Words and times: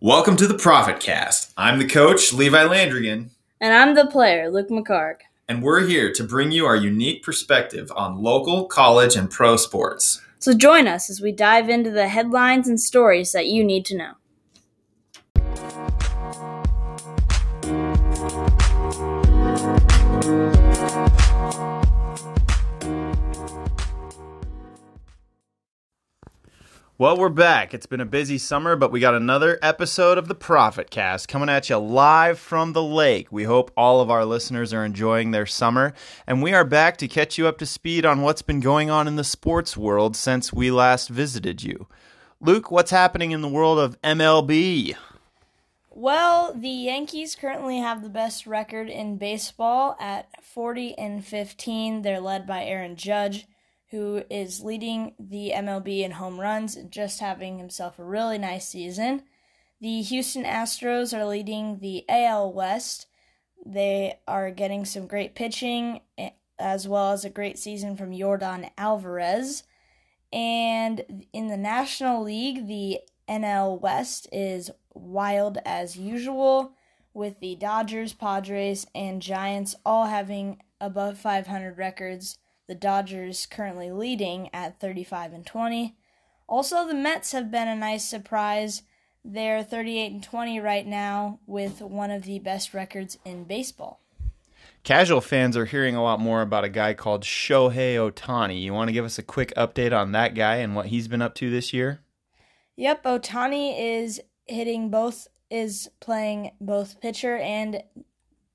Welcome 0.00 0.36
to 0.36 0.46
the 0.46 0.54
Profit 0.56 1.00
Cast. 1.00 1.52
I'm 1.56 1.78
the 1.80 1.88
coach, 1.88 2.32
Levi 2.32 2.62
Landrigan, 2.64 3.30
And 3.60 3.74
I'm 3.74 3.94
the 3.96 4.06
player, 4.06 4.48
Luke 4.48 4.68
McCarg. 4.68 5.16
and 5.48 5.60
we're 5.62 5.86
here 5.86 6.12
to 6.12 6.22
bring 6.22 6.52
you 6.52 6.66
our 6.66 6.76
unique 6.76 7.24
perspective 7.24 7.90
on 7.96 8.22
local, 8.22 8.66
college, 8.66 9.16
and 9.16 9.28
pro 9.28 9.56
sports. 9.56 10.20
So 10.38 10.54
join 10.54 10.86
us 10.86 11.10
as 11.10 11.20
we 11.20 11.32
dive 11.32 11.68
into 11.68 11.90
the 11.90 12.06
headlines 12.06 12.68
and 12.68 12.80
stories 12.80 13.32
that 13.32 13.48
you 13.48 13.64
need 13.64 13.84
to 13.86 13.96
know. 13.96 14.12
Well, 27.00 27.16
we're 27.16 27.28
back. 27.28 27.74
It's 27.74 27.86
been 27.86 28.00
a 28.00 28.04
busy 28.04 28.38
summer, 28.38 28.74
but 28.74 28.90
we 28.90 28.98
got 28.98 29.14
another 29.14 29.56
episode 29.62 30.18
of 30.18 30.26
the 30.26 30.34
Profit 30.34 30.90
Cast 30.90 31.28
coming 31.28 31.48
at 31.48 31.70
you 31.70 31.76
live 31.76 32.40
from 32.40 32.72
the 32.72 32.82
lake. 32.82 33.30
We 33.30 33.44
hope 33.44 33.70
all 33.76 34.00
of 34.00 34.10
our 34.10 34.24
listeners 34.24 34.74
are 34.74 34.84
enjoying 34.84 35.30
their 35.30 35.46
summer, 35.46 35.94
and 36.26 36.42
we 36.42 36.52
are 36.52 36.64
back 36.64 36.96
to 36.96 37.06
catch 37.06 37.38
you 37.38 37.46
up 37.46 37.56
to 37.58 37.66
speed 37.66 38.04
on 38.04 38.22
what's 38.22 38.42
been 38.42 38.58
going 38.58 38.90
on 38.90 39.06
in 39.06 39.14
the 39.14 39.22
sports 39.22 39.76
world 39.76 40.16
since 40.16 40.52
we 40.52 40.72
last 40.72 41.08
visited 41.08 41.62
you. 41.62 41.86
Luke, 42.40 42.72
what's 42.72 42.90
happening 42.90 43.30
in 43.30 43.42
the 43.42 43.48
world 43.48 43.78
of 43.78 43.96
MLB? 44.02 44.96
Well, 45.90 46.52
the 46.52 46.68
Yankees 46.68 47.36
currently 47.36 47.78
have 47.78 48.02
the 48.02 48.08
best 48.08 48.44
record 48.44 48.88
in 48.88 49.18
baseball 49.18 49.96
at 50.00 50.44
40 50.44 50.98
and 50.98 51.24
15. 51.24 52.02
They're 52.02 52.18
led 52.18 52.44
by 52.44 52.64
Aaron 52.64 52.96
Judge, 52.96 53.46
who 53.90 54.22
is 54.30 54.60
leading 54.62 55.14
the 55.18 55.52
MLB 55.54 56.00
in 56.00 56.12
home 56.12 56.38
runs, 56.38 56.76
just 56.90 57.20
having 57.20 57.58
himself 57.58 57.98
a 57.98 58.04
really 58.04 58.38
nice 58.38 58.68
season. 58.68 59.22
The 59.80 60.02
Houston 60.02 60.44
Astros 60.44 61.16
are 61.16 61.24
leading 61.24 61.78
the 61.78 62.04
AL 62.08 62.52
West. 62.52 63.06
They 63.64 64.18
are 64.26 64.50
getting 64.50 64.84
some 64.84 65.06
great 65.06 65.34
pitching 65.34 66.00
eh, 66.18 66.30
as 66.58 66.88
well 66.88 67.12
as 67.12 67.24
a 67.24 67.30
great 67.30 67.58
season 67.58 67.96
from 67.96 68.16
Jordan 68.16 68.66
Alvarez. 68.76 69.62
And 70.32 71.26
in 71.32 71.48
the 71.48 71.56
National 71.56 72.22
League, 72.22 72.66
the 72.66 73.00
NL 73.28 73.80
West 73.80 74.28
is 74.32 74.70
wild 74.94 75.58
as 75.64 75.96
usual, 75.96 76.74
with 77.14 77.40
the 77.40 77.56
Dodgers, 77.56 78.12
Padres, 78.12 78.86
and 78.94 79.22
Giants 79.22 79.74
all 79.84 80.06
having 80.06 80.62
above 80.80 81.18
500 81.18 81.78
records. 81.78 82.38
The 82.68 82.74
Dodgers 82.74 83.46
currently 83.46 83.90
leading 83.90 84.50
at 84.52 84.78
35 84.78 85.32
and 85.32 85.46
20. 85.46 85.96
Also, 86.46 86.86
the 86.86 86.94
Mets 86.94 87.32
have 87.32 87.50
been 87.50 87.66
a 87.66 87.74
nice 87.74 88.04
surprise. 88.04 88.82
They're 89.24 89.62
38 89.62 90.12
and 90.12 90.22
20 90.22 90.60
right 90.60 90.86
now, 90.86 91.40
with 91.46 91.80
one 91.80 92.10
of 92.10 92.24
the 92.24 92.38
best 92.38 92.74
records 92.74 93.18
in 93.24 93.44
baseball. 93.44 94.00
Casual 94.84 95.22
fans 95.22 95.56
are 95.56 95.64
hearing 95.64 95.96
a 95.96 96.02
lot 96.02 96.20
more 96.20 96.42
about 96.42 96.64
a 96.64 96.68
guy 96.68 96.92
called 96.92 97.24
Shohei 97.24 97.96
Ohtani. 97.96 98.62
You 98.62 98.74
want 98.74 98.88
to 98.88 98.92
give 98.92 99.04
us 99.04 99.18
a 99.18 99.22
quick 99.22 99.52
update 99.56 99.98
on 99.98 100.12
that 100.12 100.34
guy 100.34 100.56
and 100.56 100.76
what 100.76 100.86
he's 100.86 101.08
been 101.08 101.22
up 101.22 101.34
to 101.36 101.50
this 101.50 101.72
year? 101.72 102.00
Yep, 102.76 103.02
Ohtani 103.04 103.74
is 103.78 104.20
hitting 104.46 104.90
both, 104.90 105.26
is 105.50 105.90
playing 106.00 106.52
both 106.60 107.00
pitcher 107.00 107.36
and 107.38 107.82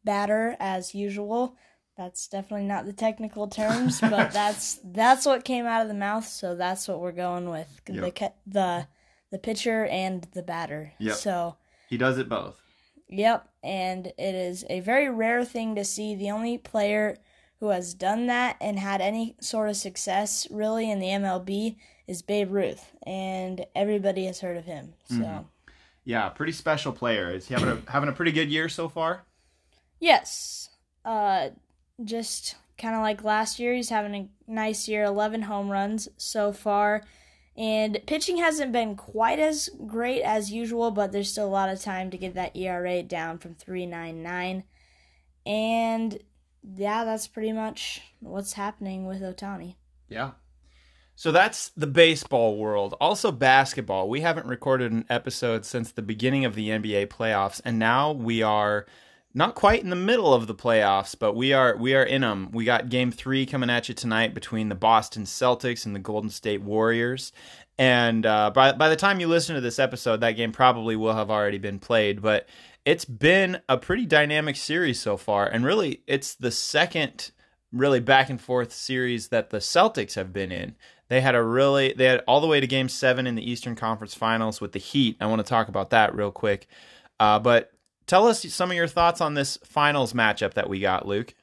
batter 0.04 0.56
as 0.60 0.96
usual. 0.96 1.58
That's 1.96 2.28
definitely 2.28 2.66
not 2.66 2.86
the 2.86 2.94
technical 2.94 3.48
terms, 3.48 4.02
but 4.02 4.32
that's 4.34 4.80
that's 4.84 5.26
what 5.26 5.46
came 5.46 5.66
out 5.66 5.82
of 5.84 5.88
the 5.88 5.94
mouth, 5.94 6.28
so 6.28 6.56
that's 6.56 6.88
what 6.88 7.00
we're 7.00 7.12
going 7.12 7.50
with 7.50 7.82
the 7.86 7.94
Yep. 7.94 8.16
ca- 8.16 8.34
the 8.48 8.88
the 9.32 9.38
pitcher 9.40 9.86
and 9.86 10.24
the 10.34 10.44
batter. 10.44 10.94
Yep. 11.00 11.16
So 11.16 11.58
He 11.90 11.98
does 11.98 12.18
it 12.18 12.30
both. 12.30 12.60
Yep, 13.10 13.48
and 13.64 14.08
it 14.08 14.36
is 14.36 14.66
a 14.70 14.80
very 14.80 15.08
rare 15.10 15.46
thing 15.46 15.76
to 15.76 15.84
see. 15.86 16.16
The 16.16 16.32
only 16.32 16.58
player 16.58 17.18
who 17.60 17.70
has 17.70 17.94
done 17.94 18.26
that 18.28 18.58
and 18.60 18.80
had 18.80 19.00
any 19.02 19.36
sort 19.40 19.70
of 19.70 19.76
success 19.76 20.48
really 20.50 20.90
in 20.90 21.00
the 21.00 21.08
MLB 21.08 21.76
is 22.08 22.22
Babe 22.24 22.52
Ruth, 22.52 22.92
and 23.06 23.66
everybody 23.76 24.26
has 24.26 24.42
heard 24.42 24.58
of 24.58 24.66
him. 24.66 24.94
So, 25.10 25.16
Mhm. 25.16 25.46
Yeah, 26.06 26.28
pretty 26.30 26.52
special 26.54 26.92
player. 26.92 27.30
Is 27.32 27.48
he 27.48 27.54
having 27.54 27.70
a, 27.70 27.82
having 27.92 28.10
a 28.10 28.14
pretty 28.14 28.32
good 28.32 28.50
year 28.50 28.68
so 28.68 28.90
far? 28.90 29.26
yes, 30.00 30.70
uh, 31.06 31.50
just 32.04 32.56
kind 32.78 32.96
of 32.96 33.02
like 33.02 33.24
last 33.24 33.60
year, 33.60 33.74
he's 33.74 33.90
having 33.90 34.16
a 34.16 34.52
nice 34.52 34.88
year 34.88 35.04
11 35.04 35.44
home 35.44 35.70
runs 35.70 36.10
so 36.18 36.52
far. 36.52 37.04
And 37.56 38.00
pitching 38.08 38.38
hasn't 38.38 38.72
been 38.72 38.96
quite 38.96 39.40
as 39.40 39.70
great 39.86 40.24
as 40.24 40.52
usual, 40.52 40.90
but 40.92 41.12
there's 41.12 41.30
still 41.30 41.46
a 41.46 41.48
lot 41.48 41.70
of 41.70 41.82
time 41.82 42.10
to 42.10 42.18
get 42.18 42.34
that 42.34 42.56
ERA 42.56 43.04
down 43.04 43.38
from 43.38 43.54
3.99. 43.56 44.64
And 45.46 46.20
yeah, 46.76 47.04
that's 47.06 47.28
pretty 47.28 47.52
much 47.52 48.02
what's 48.20 48.54
happening 48.54 49.06
with 49.06 49.22
Ohtani. 49.22 49.76
Yeah. 50.10 50.32
So 51.16 51.32
that's 51.32 51.70
the 51.70 51.88
baseball 51.88 52.58
world. 52.58 52.96
Also, 53.00 53.32
basketball. 53.32 54.10
We 54.10 54.22
haven't 54.22 54.48
recorded 54.48 54.92
an 54.92 55.06
episode 55.10 55.64
since 55.64 55.92
the 55.92 56.02
beginning 56.02 56.44
of 56.44 56.56
the 56.56 56.70
NBA 56.70 57.08
playoffs, 57.08 57.62
and 57.64 57.78
now 57.78 58.12
we 58.12 58.42
are 58.42 58.88
not 59.34 59.56
quite 59.56 59.84
in 59.84 59.90
the 59.90 59.96
middle 59.96 60.34
of 60.34 60.48
the 60.48 60.56
playoffs, 60.56 61.16
but 61.18 61.34
we 61.34 61.54
are 61.54 61.76
we 61.76 61.96
are 61.96 62.04
in 62.04 62.22
them. 62.22 62.50
We 62.52 62.66
got 62.66 62.90
Game 62.90 63.12
Three 63.12 63.46
coming 63.46 63.70
at 63.70 63.90
you 63.90 63.96
tonight 63.96 64.34
between 64.34 64.70
the 64.70 64.76
Boston 64.76 65.24
Celtics 65.24 65.86
and 65.86 65.96
the 65.96 66.00
Golden 66.00 66.30
State 66.30 66.62
Warriors. 66.62 67.32
And 67.80 68.26
uh, 68.26 68.52
by 68.52 68.74
by 68.74 68.90
the 68.90 68.96
time 68.96 69.20
you 69.20 69.28
listen 69.28 69.56
to 69.56 69.62
this 69.62 69.80
episode, 69.80 70.22
that 70.22 70.34
game 70.34 70.52
probably 70.52 70.96
will 70.96 71.16
have 71.16 71.32
already 71.32 71.58
been 71.58 71.80
played. 71.80 72.22
But 72.22 72.48
it's 72.86 73.06
been 73.06 73.62
a 73.68 73.78
pretty 73.78 74.06
dynamic 74.06 74.56
series 74.56 75.00
so 75.00 75.18
far, 75.18 75.48
and 75.48 75.66
really, 75.66 76.04
it's 76.06 76.36
the 76.36 76.52
second 76.52 77.32
really 77.72 78.00
back 78.00 78.30
and 78.30 78.40
forth 78.40 78.72
series 78.72 79.30
that 79.30 79.50
the 79.50 79.58
Celtics 79.58 80.14
have 80.14 80.32
been 80.32 80.52
in. 80.52 80.76
They 81.10 81.22
had 81.22 81.36
a 81.36 81.44
really 81.44 81.94
they 81.94 82.06
had 82.06 82.22
all 82.28 82.40
the 82.40 82.48
way 82.48 82.60
to 82.60 82.68
game 82.68 82.88
7 82.88 83.28
in 83.28 83.36
the 83.36 83.52
Eastern 83.52 83.76
Conference 83.76 84.14
Finals 84.14 84.62
with 84.62 84.72
the 84.72 84.80
Heat. 84.80 85.18
I 85.20 85.26
want 85.26 85.40
to 85.40 85.50
talk 85.50 85.68
about 85.68 85.90
that 85.90 86.16
real 86.16 86.32
quick. 86.32 86.68
Uh, 87.20 87.40
but 87.40 87.72
tell 88.08 88.28
us 88.28 88.44
some 88.54 88.72
of 88.72 88.78
your 88.78 88.88
thoughts 88.88 89.22
on 89.22 89.34
this 89.34 89.58
finals 89.64 90.14
matchup 90.14 90.54
that 90.54 90.70
we 90.70 90.80
got, 90.80 91.08
Luke. 91.08 91.34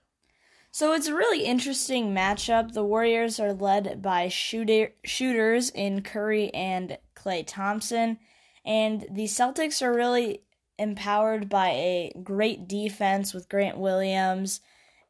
So 0.72 0.93
it's 0.93 1.09
a 1.09 1.15
really 1.15 1.44
interesting 1.44 2.15
matchup. 2.15 2.72
The 2.72 2.84
Warriors 2.84 3.41
are 3.41 3.53
led 3.53 4.00
by 4.00 4.28
shooter, 4.28 4.91
shooters 5.04 5.71
in 5.71 6.03
Curry 6.03 6.54
and 6.54 6.97
Klay 7.16 7.44
Thompson, 7.44 8.19
and 8.65 9.04
the 9.10 9.25
Celtics 9.25 9.82
are 9.82 9.93
really 9.93 10.43
empowered 10.78 11.48
by 11.48 11.69
a 11.71 12.12
great 12.22 12.69
defense 12.69 13.34
with 13.34 13.48
Grant 13.48 13.78
Williams 13.78 14.60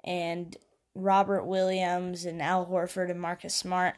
and 0.03 0.57
Robert 0.95 1.45
Williams 1.45 2.25
and 2.25 2.41
Al 2.41 2.67
Horford 2.67 3.11
and 3.11 3.21
Marcus 3.21 3.55
Smart. 3.55 3.97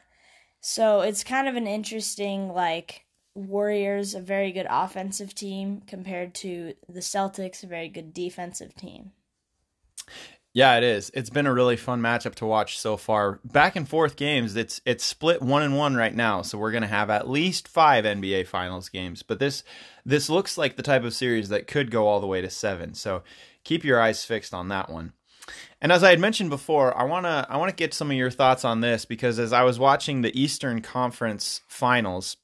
So 0.59 1.01
it's 1.01 1.23
kind 1.23 1.47
of 1.47 1.55
an 1.55 1.67
interesting 1.67 2.49
like 2.49 3.05
Warriors, 3.35 4.13
a 4.13 4.21
very 4.21 4.51
good 4.51 4.67
offensive 4.69 5.33
team 5.33 5.81
compared 5.87 6.33
to 6.35 6.73
the 6.87 6.99
Celtics, 6.99 7.63
a 7.63 7.67
very 7.67 7.89
good 7.89 8.13
defensive 8.13 8.75
team. 8.75 9.11
Yeah, 10.53 10.77
it 10.77 10.83
is. 10.83 11.09
It's 11.15 11.31
been 11.31 11.47
a 11.47 11.53
really 11.53 11.77
fun 11.77 11.99
matchup 11.99 12.35
to 12.35 12.45
watch 12.45 12.77
so 12.77 12.95
far. 12.95 13.39
Back 13.43 13.75
and 13.75 13.89
forth 13.89 14.15
games. 14.15 14.55
It's 14.55 14.81
it's 14.85 15.03
split 15.03 15.41
one 15.41 15.63
and 15.63 15.75
one 15.75 15.95
right 15.95 16.13
now, 16.13 16.43
so 16.43 16.59
we're 16.59 16.71
gonna 16.71 16.85
have 16.85 17.09
at 17.09 17.27
least 17.27 17.67
five 17.67 18.05
NBA 18.05 18.45
Finals 18.45 18.87
games. 18.87 19.23
But 19.23 19.39
this 19.39 19.63
this 20.05 20.29
looks 20.29 20.55
like 20.55 20.75
the 20.75 20.83
type 20.83 21.03
of 21.03 21.15
series 21.15 21.49
that 21.49 21.65
could 21.65 21.89
go 21.89 22.07
all 22.07 22.19
the 22.19 22.27
way 22.27 22.39
to 22.39 22.51
seven. 22.51 22.93
So 22.93 23.23
keep 23.63 23.83
your 23.83 23.99
eyes 23.99 24.23
fixed 24.25 24.53
on 24.53 24.67
that 24.67 24.91
one. 24.91 25.13
And 25.81 25.91
as 25.91 26.03
I 26.03 26.11
had 26.11 26.19
mentioned 26.19 26.51
before, 26.51 26.95
I 26.95 27.03
wanna 27.03 27.47
I 27.49 27.57
wanna 27.57 27.71
get 27.71 27.95
some 27.95 28.11
of 28.11 28.17
your 28.17 28.29
thoughts 28.29 28.63
on 28.63 28.81
this 28.81 29.05
because 29.05 29.39
as 29.39 29.53
I 29.53 29.63
was 29.63 29.79
watching 29.79 30.21
the 30.21 30.39
Eastern 30.39 30.83
Conference 30.83 31.61
Finals 31.67 32.37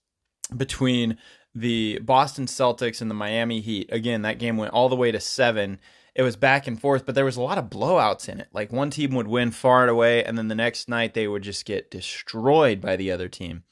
between 0.56 1.18
the 1.56 2.00
Boston 2.00 2.46
Celtics 2.46 3.02
and 3.02 3.10
the 3.10 3.16
Miami 3.16 3.60
Heat, 3.62 3.90
again 3.92 4.22
that 4.24 4.40
game 4.40 4.58
went 4.58 4.74
all 4.74 4.90
the 4.90 4.96
way 4.96 5.12
to 5.12 5.20
seven 5.20 5.80
it 6.20 6.24
was 6.24 6.36
back 6.36 6.68
and 6.68 6.80
forth, 6.80 7.06
but 7.06 7.16
there 7.16 7.24
was 7.24 7.38
a 7.38 7.42
lot 7.42 7.58
of 7.58 7.70
blowouts 7.70 8.28
in 8.28 8.42
it. 8.42 8.50
Like 8.52 8.74
one 8.74 8.90
team 8.90 9.14
would 9.16 9.28
win 9.28 9.52
far 9.52 9.82
and 9.82 9.90
away, 9.90 10.22
and 10.22 10.38
then 10.38 10.50
the 10.50 10.56
next 10.56 10.90
night 10.90 11.14
they 11.14 11.30
would 11.30 11.44
just 11.44 11.64
get 11.64 11.92
destroyed 11.92 12.82
by 12.82 12.98
the 12.98 13.10
other 13.10 13.30
team. 13.30 13.64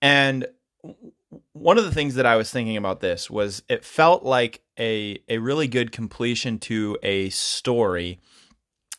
And 0.00 0.46
one 1.52 1.76
of 1.76 1.84
the 1.84 1.92
things 1.92 2.14
that 2.14 2.24
I 2.24 2.36
was 2.36 2.50
thinking 2.50 2.78
about 2.78 3.00
this 3.00 3.28
was 3.28 3.62
it 3.68 3.84
felt 3.84 4.22
like 4.22 4.62
a 4.78 5.18
a 5.28 5.38
really 5.38 5.68
good 5.68 5.92
completion 5.92 6.58
to 6.60 6.96
a 7.02 7.28
story. 7.28 8.20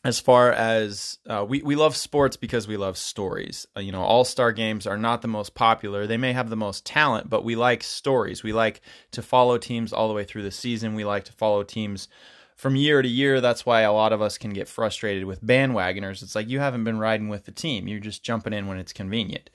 As 0.05 0.19
far 0.19 0.51
as 0.51 1.17
uh, 1.27 1.43
we 1.49 1.63
we 1.63 1.75
love 1.75 1.95
sports 1.95 2.37
because 2.37 2.67
we 2.67 2.77
love 2.77 2.95
stories. 2.95 3.65
Uh, 3.75 3.79
you 3.79 3.91
know, 3.91 4.03
all 4.03 4.23
star 4.23 4.51
games 4.51 4.85
are 4.85 4.99
not 4.99 5.23
the 5.23 5.27
most 5.27 5.55
popular. 5.55 6.05
They 6.05 6.15
may 6.15 6.31
have 6.31 6.51
the 6.51 6.55
most 6.55 6.85
talent, 6.85 7.27
but 7.27 7.43
we 7.43 7.55
like 7.55 7.81
stories. 7.81 8.43
We 8.43 8.53
like 8.53 8.81
to 9.13 9.23
follow 9.23 9.57
teams 9.57 9.91
all 9.91 10.07
the 10.07 10.13
way 10.13 10.23
through 10.23 10.43
the 10.43 10.51
season. 10.51 10.93
We 10.93 11.05
like 11.05 11.23
to 11.23 11.33
follow 11.33 11.63
teams 11.63 12.07
from 12.55 12.75
year 12.75 13.01
to 13.01 13.07
year. 13.07 13.41
That's 13.41 13.65
why 13.65 13.81
a 13.81 13.91
lot 13.91 14.13
of 14.13 14.21
us 14.21 14.37
can 14.37 14.51
get 14.51 14.67
frustrated 14.67 15.25
with 15.25 15.43
bandwagoners. 15.43 16.21
It's 16.21 16.35
like 16.35 16.49
you 16.49 16.59
haven't 16.59 16.83
been 16.83 16.99
riding 16.99 17.27
with 17.27 17.45
the 17.45 17.51
team. 17.51 17.87
You're 17.87 17.99
just 17.99 18.21
jumping 18.21 18.53
in 18.53 18.67
when 18.67 18.77
it's 18.77 18.93
convenient. 18.93 19.49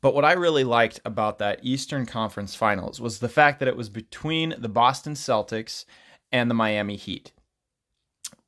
But 0.00 0.14
what 0.14 0.24
I 0.24 0.34
really 0.34 0.62
liked 0.62 1.00
about 1.04 1.38
that 1.38 1.58
Eastern 1.64 2.06
Conference 2.06 2.54
Finals 2.54 3.00
was 3.00 3.18
the 3.18 3.28
fact 3.28 3.58
that 3.58 3.66
it 3.66 3.76
was 3.76 3.88
between 3.88 4.54
the 4.56 4.68
Boston 4.68 5.14
Celtics 5.14 5.84
and 6.30 6.48
the 6.48 6.54
Miami 6.54 6.94
Heat. 6.94 7.32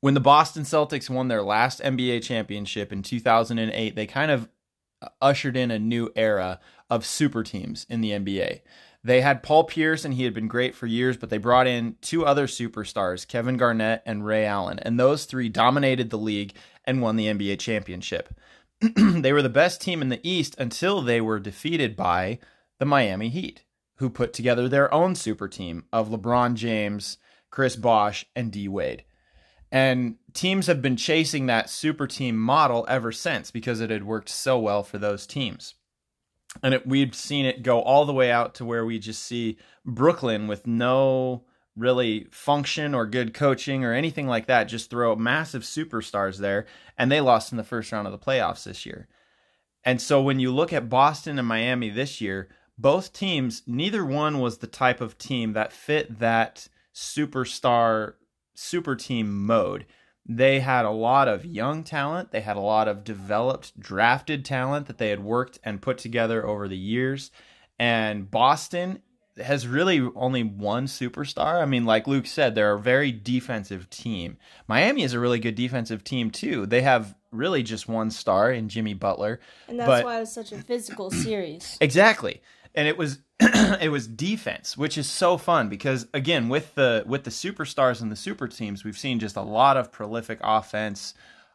When 0.01 0.13
the 0.13 0.21
Boston 0.21 0.63
Celtics 0.63 1.09
won 1.09 1.27
their 1.27 1.41
last 1.41 1.81
NBA 1.81 2.23
championship 2.23 2.93
in 2.93 3.03
2008, 3.03 3.95
they 3.95 4.05
kind 4.05 4.31
of 4.31 4.47
ushered 5.21 5.57
in 5.57 5.71
a 5.71 5.79
new 5.79 6.09
era 6.15 6.59
of 6.89 7.05
super 7.05 7.43
teams 7.43 7.85
in 7.89 8.01
the 8.01 8.11
NBA. 8.11 8.61
They 9.03 9.21
had 9.21 9.43
Paul 9.43 9.63
Pierce, 9.63 10.03
and 10.03 10.13
he 10.13 10.25
had 10.25 10.33
been 10.33 10.47
great 10.47 10.75
for 10.75 10.85
years, 10.85 11.15
but 11.15 11.29
they 11.29 11.37
brought 11.37 11.67
in 11.67 11.95
two 12.01 12.25
other 12.25 12.47
superstars, 12.47 13.27
Kevin 13.27 13.55
Garnett 13.55 14.01
and 14.05 14.25
Ray 14.25 14.45
Allen, 14.45 14.79
and 14.79 14.99
those 14.99 15.25
three 15.25 15.47
dominated 15.47 16.09
the 16.09 16.17
league 16.17 16.53
and 16.85 17.01
won 17.01 17.15
the 17.15 17.27
NBA 17.27 17.59
championship. 17.59 18.33
they 18.95 19.31
were 19.33 19.41
the 19.41 19.49
best 19.49 19.81
team 19.81 20.01
in 20.01 20.09
the 20.09 20.25
East 20.27 20.55
until 20.57 21.01
they 21.01 21.21
were 21.21 21.39
defeated 21.39 21.95
by 21.95 22.39
the 22.77 22.85
Miami 22.85 23.29
Heat, 23.29 23.63
who 23.97 24.09
put 24.09 24.33
together 24.33 24.67
their 24.67 24.93
own 24.93 25.15
super 25.15 25.47
team 25.47 25.85
of 25.93 26.09
LeBron 26.09 26.55
James, 26.55 27.17
Chris 27.51 27.75
Bosh, 27.75 28.25
and 28.35 28.51
D 28.51 28.67
Wade. 28.67 29.03
And 29.71 30.15
teams 30.33 30.67
have 30.67 30.81
been 30.81 30.95
chasing 30.95 31.45
that 31.45 31.69
super 31.69 32.07
team 32.07 32.37
model 32.37 32.85
ever 32.89 33.11
since 33.11 33.51
because 33.51 33.81
it 33.81 33.89
had 33.89 34.03
worked 34.03 34.29
so 34.29 34.57
well 34.57 34.83
for 34.83 34.97
those 34.97 35.27
teams 35.27 35.75
and 36.63 36.73
it, 36.73 36.87
we've 36.87 37.15
seen 37.15 37.45
it 37.45 37.63
go 37.63 37.81
all 37.81 38.05
the 38.05 38.13
way 38.13 38.31
out 38.31 38.55
to 38.55 38.65
where 38.65 38.85
we 38.85 38.99
just 38.99 39.23
see 39.23 39.57
Brooklyn 39.85 40.47
with 40.47 40.65
no 40.65 41.43
really 41.75 42.27
function 42.31 42.93
or 42.93 43.05
good 43.05 43.33
coaching 43.33 43.85
or 43.85 43.93
anything 43.93 44.27
like 44.27 44.47
that 44.47 44.65
just 44.65 44.89
throw 44.89 45.15
massive 45.15 45.61
superstars 45.61 46.37
there 46.37 46.65
and 46.97 47.11
they 47.11 47.21
lost 47.21 47.51
in 47.51 47.57
the 47.57 47.63
first 47.63 47.91
round 47.91 48.07
of 48.07 48.11
the 48.11 48.19
playoffs 48.19 48.63
this 48.63 48.85
year. 48.85 49.07
And 49.85 50.01
so 50.01 50.21
when 50.21 50.39
you 50.39 50.51
look 50.51 50.73
at 50.73 50.89
Boston 50.89 51.39
and 51.39 51.47
Miami 51.47 51.89
this 51.89 52.19
year, 52.19 52.49
both 52.77 53.13
teams 53.13 53.63
neither 53.65 54.03
one 54.03 54.39
was 54.39 54.57
the 54.57 54.67
type 54.67 54.99
of 54.99 55.17
team 55.17 55.53
that 55.53 55.71
fit 55.71 56.19
that 56.19 56.67
superstar 56.93 58.15
super 58.59 58.95
team 58.95 59.45
mode. 59.45 59.85
They 60.25 60.59
had 60.59 60.85
a 60.85 60.91
lot 60.91 61.27
of 61.27 61.45
young 61.45 61.83
talent. 61.83 62.31
They 62.31 62.41
had 62.41 62.57
a 62.57 62.61
lot 62.61 62.87
of 62.87 63.03
developed, 63.03 63.79
drafted 63.79 64.45
talent 64.45 64.85
that 64.87 64.97
they 64.99 65.09
had 65.09 65.23
worked 65.23 65.57
and 65.63 65.81
put 65.81 65.97
together 65.97 66.45
over 66.45 66.67
the 66.67 66.77
years. 66.77 67.31
And 67.79 68.29
Boston 68.29 69.01
has 69.41 69.67
really 69.67 70.07
only 70.15 70.43
one 70.43 70.85
superstar. 70.85 71.61
I 71.61 71.65
mean, 71.65 71.85
like 71.85 72.07
Luke 72.07 72.27
said, 72.27 72.53
they're 72.53 72.73
a 72.73 72.79
very 72.79 73.11
defensive 73.11 73.89
team. 73.89 74.37
Miami 74.67 75.03
is 75.03 75.13
a 75.13 75.19
really 75.19 75.39
good 75.39 75.55
defensive 75.55 76.03
team, 76.03 76.29
too. 76.29 76.65
They 76.65 76.81
have 76.81 77.15
really 77.31 77.63
just 77.63 77.87
one 77.87 78.11
star 78.11 78.51
in 78.51 78.69
Jimmy 78.69 78.93
Butler. 78.93 79.39
And 79.67 79.79
that's 79.79 79.87
but, 79.87 80.05
why 80.05 80.17
it 80.17 80.21
was 80.21 80.33
such 80.33 80.51
a 80.51 80.57
physical 80.57 81.09
series. 81.09 81.77
Exactly. 81.81 82.41
And 82.75 82.87
it 82.87 82.97
was 82.97 83.19
it 83.79 83.89
was 83.89 84.05
defense, 84.05 84.77
which 84.77 84.97
is 84.97 85.07
so 85.07 85.37
fun 85.37 85.69
because 85.69 86.07
again, 86.13 86.49
with 86.49 86.75
the 86.75 87.03
with 87.07 87.23
the 87.23 87.29
superstars 87.29 88.01
and 88.01 88.11
the 88.11 88.15
super 88.15 88.47
teams, 88.49 88.83
we've 88.83 88.97
seen 88.97 89.19
just 89.19 89.37
a 89.37 89.41
lot 89.41 89.77
of 89.77 89.91
prolific 89.93 90.39
offense, 90.43 91.13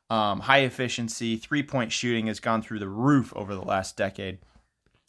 um, 0.09 0.41
high 0.41 0.61
efficiency, 0.61 1.37
three 1.37 1.63
point 1.63 1.93
shooting 1.93 2.27
has 2.29 2.41
gone 2.41 2.63
through 2.63 2.79
the 2.79 2.89
roof 2.89 3.33
over 3.37 3.55
the 3.55 3.63
last 3.63 3.99
decade. 3.99 4.39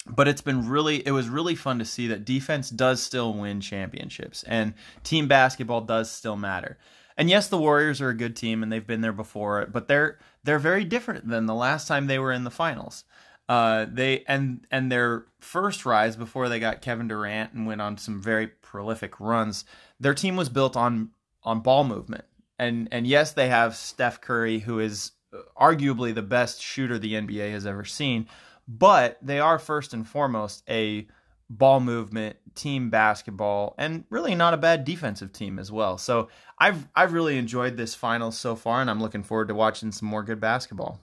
But 0.06 0.27
it's 0.27 0.42
been 0.42 0.68
really 0.68 0.98
it 1.07 1.12
was 1.12 1.30
really 1.30 1.56
fun 1.56 1.80
to 1.80 1.86
see 1.86 2.07
that 2.07 2.25
defense 2.25 2.69
does 2.69 3.01
still 3.01 3.33
win 3.33 3.62
championships 3.62 4.44
and 4.44 4.74
team 5.04 5.30
basketball 5.30 5.81
does 5.81 6.12
still 6.12 6.36
matter. 6.36 6.77
And 7.18 7.30
yes, 7.30 7.48
the 7.48 7.57
Warriors 7.57 8.01
are 8.01 8.10
a 8.10 8.18
good 8.18 8.36
team 8.36 8.62
and 8.62 8.69
they've 8.69 8.86
been 8.86 9.00
there 9.00 9.13
before, 9.13 9.66
but 9.72 9.88
they're 9.88 10.19
they're 10.44 10.60
very 10.60 10.83
different 10.83 11.30
than 11.30 11.45
the 11.45 11.56
last 11.56 11.88
time 11.88 12.07
they 12.07 12.19
were 12.19 12.33
in 12.33 12.44
the 12.44 12.51
finals. 12.51 13.06
Uh, 13.47 13.86
they 13.92 14.24
and 14.27 14.65
and 14.71 14.92
their 14.92 15.25
first 15.39 15.86
rise 15.86 16.15
before 16.15 16.50
they 16.50 16.59
got 16.59 16.81
Kevin 16.81 17.07
Durant 17.07 17.53
and 17.53 17.68
went 17.68 17.81
on 17.81 17.97
some 17.97 18.21
very 18.21 18.47
prolific 18.47 19.19
runs. 19.19 19.65
Their 20.00 20.15
team 20.15 20.36
was 20.36 20.50
built 20.50 20.75
on 20.75 21.12
on 21.44 21.59
ball 21.59 21.83
movement, 21.83 22.25
and 22.57 22.88
and 22.92 23.06
yes, 23.06 23.33
they 23.33 23.50
have 23.50 23.75
Steph 23.75 24.19
Curry, 24.21 24.59
who 24.59 24.80
is 24.80 25.12
arguably 25.59 26.13
the 26.13 26.21
best 26.21 26.62
shooter 26.62 26.97
the 26.97 27.13
NBA 27.13 27.51
has 27.51 27.65
ever 27.65 27.86
seen, 27.86 28.27
but 28.68 29.18
they 29.21 29.39
are 29.39 29.59
first 29.59 29.94
and 29.94 30.07
foremost 30.07 30.63
a 30.69 31.07
ball 31.50 31.80
movement 31.80 32.38
team 32.56 32.89
basketball 32.89 33.75
and 33.77 34.03
really 34.09 34.33
not 34.33 34.53
a 34.53 34.57
bad 34.57 34.83
defensive 34.83 35.31
team 35.31 35.59
as 35.59 35.71
well. 35.71 35.98
So 35.98 36.30
I've 36.57 36.88
I've 36.95 37.13
really 37.13 37.38
enjoyed 37.38 37.77
this 37.77 37.94
finals 37.94 38.38
so 38.38 38.56
far 38.56 38.81
and 38.81 38.89
I'm 38.89 39.01
looking 39.01 39.24
forward 39.24 39.50
to 39.50 39.56
watching 39.56 39.91
some 39.91 40.07
more 40.07 40.24
good 40.24 40.39
basketball. 40.39 41.01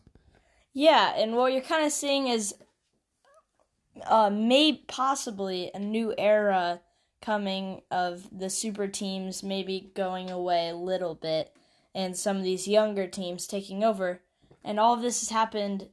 Yeah, 0.75 1.13
and 1.17 1.37
what 1.37 1.53
you're 1.53 1.63
kind 1.63 1.85
of 1.85 1.93
seeing 1.93 2.29
is 2.29 2.55
uh, 4.07 4.31
may 4.31 4.83
possibly 4.89 5.71
a 5.75 5.79
new 5.79 6.15
era 6.17 6.81
coming 7.21 7.83
of 7.91 8.27
the 8.33 8.51
super 8.51 8.89
teams 8.89 9.43
maybe 9.43 9.93
going 9.95 10.31
away 10.31 10.69
a 10.69 10.75
little 10.75 11.15
bit 11.15 11.55
and 11.95 12.17
some 12.17 12.37
of 12.37 12.43
these 12.43 12.67
younger 12.67 13.07
teams 13.07 13.47
taking 13.47 13.85
over. 13.85 14.23
And 14.65 14.81
all 14.81 14.95
of 14.95 15.03
this 15.03 15.21
has 15.21 15.29
happened 15.29 15.89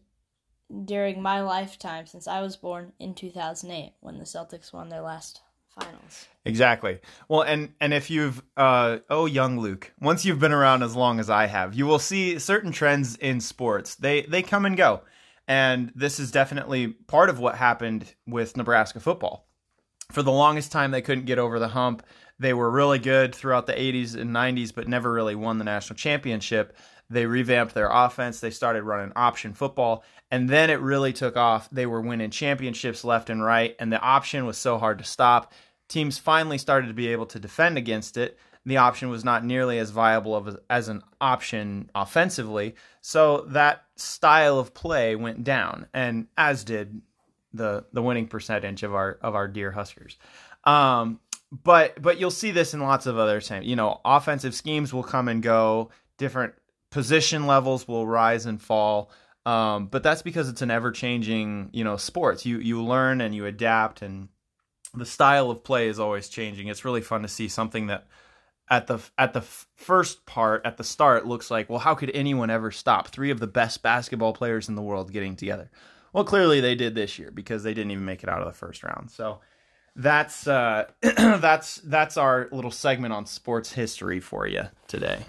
during 0.86 1.22
my 1.22 1.42
lifetime 1.42 2.06
since 2.06 2.28
I 2.28 2.42
was 2.42 2.56
born 2.56 2.94
in 3.00 3.14
2008 3.16 3.94
when 4.00 4.18
the 4.18 4.24
Celtics 4.24 4.72
won 4.72 4.90
their 4.90 5.02
last 5.02 5.42
finals. 5.80 6.28
Exactly. 6.46 7.00
Well, 7.28 7.42
and 7.42 7.74
and 7.80 7.94
if 7.94 8.10
you've 8.10 8.42
uh 8.58 9.00
oh 9.10 9.26
young 9.26 9.60
Luke, 9.60 9.92
once 10.00 10.26
you've 10.26 10.40
been 10.40 10.52
around 10.52 10.84
as 10.84 10.96
long 10.96 11.20
as 11.20 11.30
I 11.30 11.48
have, 11.48 11.74
you 11.74 11.86
will 11.86 12.00
see 12.00 12.40
certain 12.40 12.72
trends 12.72 13.16
in 13.18 13.42
sports. 13.42 13.96
They 13.96 14.22
they 14.24 14.42
come 14.42 14.66
and 14.66 14.78
go. 14.78 15.02
And 15.48 15.92
this 15.96 16.20
is 16.20 16.31
definitely 16.31 16.88
part 16.88 17.30
of 17.30 17.40
what 17.40 17.56
happened 17.56 18.14
with 18.28 18.56
Nebraska 18.56 19.00
football. 19.00 19.48
For 20.12 20.22
the 20.22 20.31
longest 20.31 20.72
time 20.72 20.92
they 20.92 21.02
couldn't 21.02 21.26
get 21.26 21.40
over 21.40 21.60
the 21.60 21.70
hump. 21.70 22.04
They 22.40 22.54
were 22.54 22.72
really 22.72 23.00
good 23.00 23.36
throughout 23.36 23.66
the 23.66 23.74
80s 23.74 24.16
and 24.16 24.34
90s 24.34 24.74
but 24.74 24.88
never 24.88 25.12
really 25.12 25.36
won 25.36 25.58
the 25.58 25.66
national 25.66 25.98
championship. 25.98 26.78
They 27.10 27.26
revamped 27.26 27.74
their 27.74 27.90
offense. 27.90 28.40
They 28.40 28.52
started 28.52 28.84
running 28.84 29.12
option 29.16 29.54
football. 29.54 30.04
And 30.31 30.48
then 30.48 30.70
it 30.70 30.80
really 30.80 31.12
took 31.12 31.36
off. 31.36 31.68
They 31.72 31.88
were 31.88 32.02
winning 32.02 32.30
championships 32.30 33.04
left 33.04 33.30
and 33.30 33.44
right. 33.44 33.76
And 33.80 33.92
the 33.92 34.00
option 34.00 34.46
was 34.46 34.58
so 34.58 34.78
hard 34.78 35.00
to 35.00 35.04
stop 35.04 35.52
teams 35.89 36.18
finally 36.18 36.57
started 36.57 36.88
to 36.88 36.94
be 36.94 37.09
able 37.09 37.25
to 37.27 37.39
defend 37.39 37.77
against 37.77 38.15
it. 38.15 38.38
The 38.65 38.77
option 38.77 39.09
was 39.09 39.25
not 39.25 39.44
nearly 39.44 39.80
as 39.80 39.89
viable 39.89 40.36
of 40.36 40.47
a, 40.47 40.59
as 40.69 40.88
an 40.88 41.01
option 41.19 41.89
offensively, 41.95 42.75
so 43.01 43.41
that 43.50 43.83
style 43.95 44.59
of 44.59 44.74
play 44.74 45.15
went 45.15 45.44
down, 45.44 45.88
and 45.94 46.27
as 46.38 46.63
did 46.63 47.01
the 47.53 47.86
the 47.94 48.01
winning 48.01 48.27
percentage 48.27 48.83
of 48.83 48.94
our 48.94 49.18
of 49.21 49.36
our 49.36 49.47
dear 49.47 49.71
Huskers. 49.71 50.18
Um, 50.65 51.19
but 51.51 52.01
but 52.01 52.19
you'll 52.19 52.31
see 52.31 52.51
this 52.51 52.74
in 52.74 52.80
lots 52.80 53.06
of 53.06 53.18
other 53.18 53.42
times. 53.42 53.65
You 53.65 53.75
know, 53.75 54.02
offensive 54.06 54.54
schemes 54.54 54.94
will 54.94 55.04
come 55.04 55.28
and 55.28 55.42
go. 55.42 55.90
Different 56.18 56.54
position 56.92 57.47
levels 57.47 57.87
will 57.87 58.06
rise 58.06 58.45
and 58.45 58.61
fall. 58.61 59.11
Um, 59.45 59.87
but 59.87 60.04
that's 60.04 60.21
because 60.21 60.49
it's 60.49 60.61
an 60.61 60.69
ever 60.69 60.92
changing, 60.92 61.69
you 61.73 61.83
know, 61.83 61.97
sports. 61.97 62.45
You 62.45 62.59
you 62.59 62.83
learn 62.83 63.21
and 63.21 63.33
you 63.33 63.45
adapt 63.45 64.02
and 64.02 64.30
the 64.94 65.06
style 65.06 65.52
of 65.52 65.64
play 65.64 65.88
is 65.88 66.00
always 66.00 66.30
changing. 66.30 66.68
It's 66.68 66.86
really 66.86 67.02
fun 67.02 67.22
to 67.22 67.28
see 67.28 67.48
something 67.48 67.88
that 67.88 68.08
at 68.69 68.88
the 68.88 69.00
at 69.18 69.34
the 69.34 69.42
first 69.42 70.26
part 70.26 70.66
at 70.66 70.78
the 70.78 70.84
start 70.84 71.26
looks 71.26 71.50
like, 71.50 71.69
well, 71.69 71.80
how 71.80 71.96
could 71.96 72.12
anyone 72.14 72.50
ever 72.50 72.72
stop 72.72 73.08
three 73.08 73.31
of 73.31 73.40
the 73.40 73.48
best 73.48 73.81
basketball 73.81 74.34
players 74.34 74.69
in 74.69 74.76
the 74.76 74.81
world 74.81 75.12
getting 75.12 75.36
together? 75.36 75.69
Well, 76.14 76.24
clearly 76.24 76.60
they 76.60 76.76
did 76.76 76.96
this 76.96 77.19
year 77.19 77.31
because 77.31 77.64
they 77.64 77.74
didn't 77.74 77.92
even 77.92 78.06
make 78.06 78.24
it 78.24 78.30
out 78.30 78.42
of 78.42 78.48
the 78.48 78.54
first 78.54 78.84
round. 78.84 79.12
So 79.12 79.40
that's 79.96 80.48
uh, 80.48 80.86
that's 81.02 81.76
that's 81.78 82.18
our 82.18 82.48
little 82.52 82.72
segment 82.72 83.14
on 83.14 83.26
sports 83.26 83.74
history 83.74 84.19
for 84.19 84.48
you 84.48 84.64
today. 84.88 85.26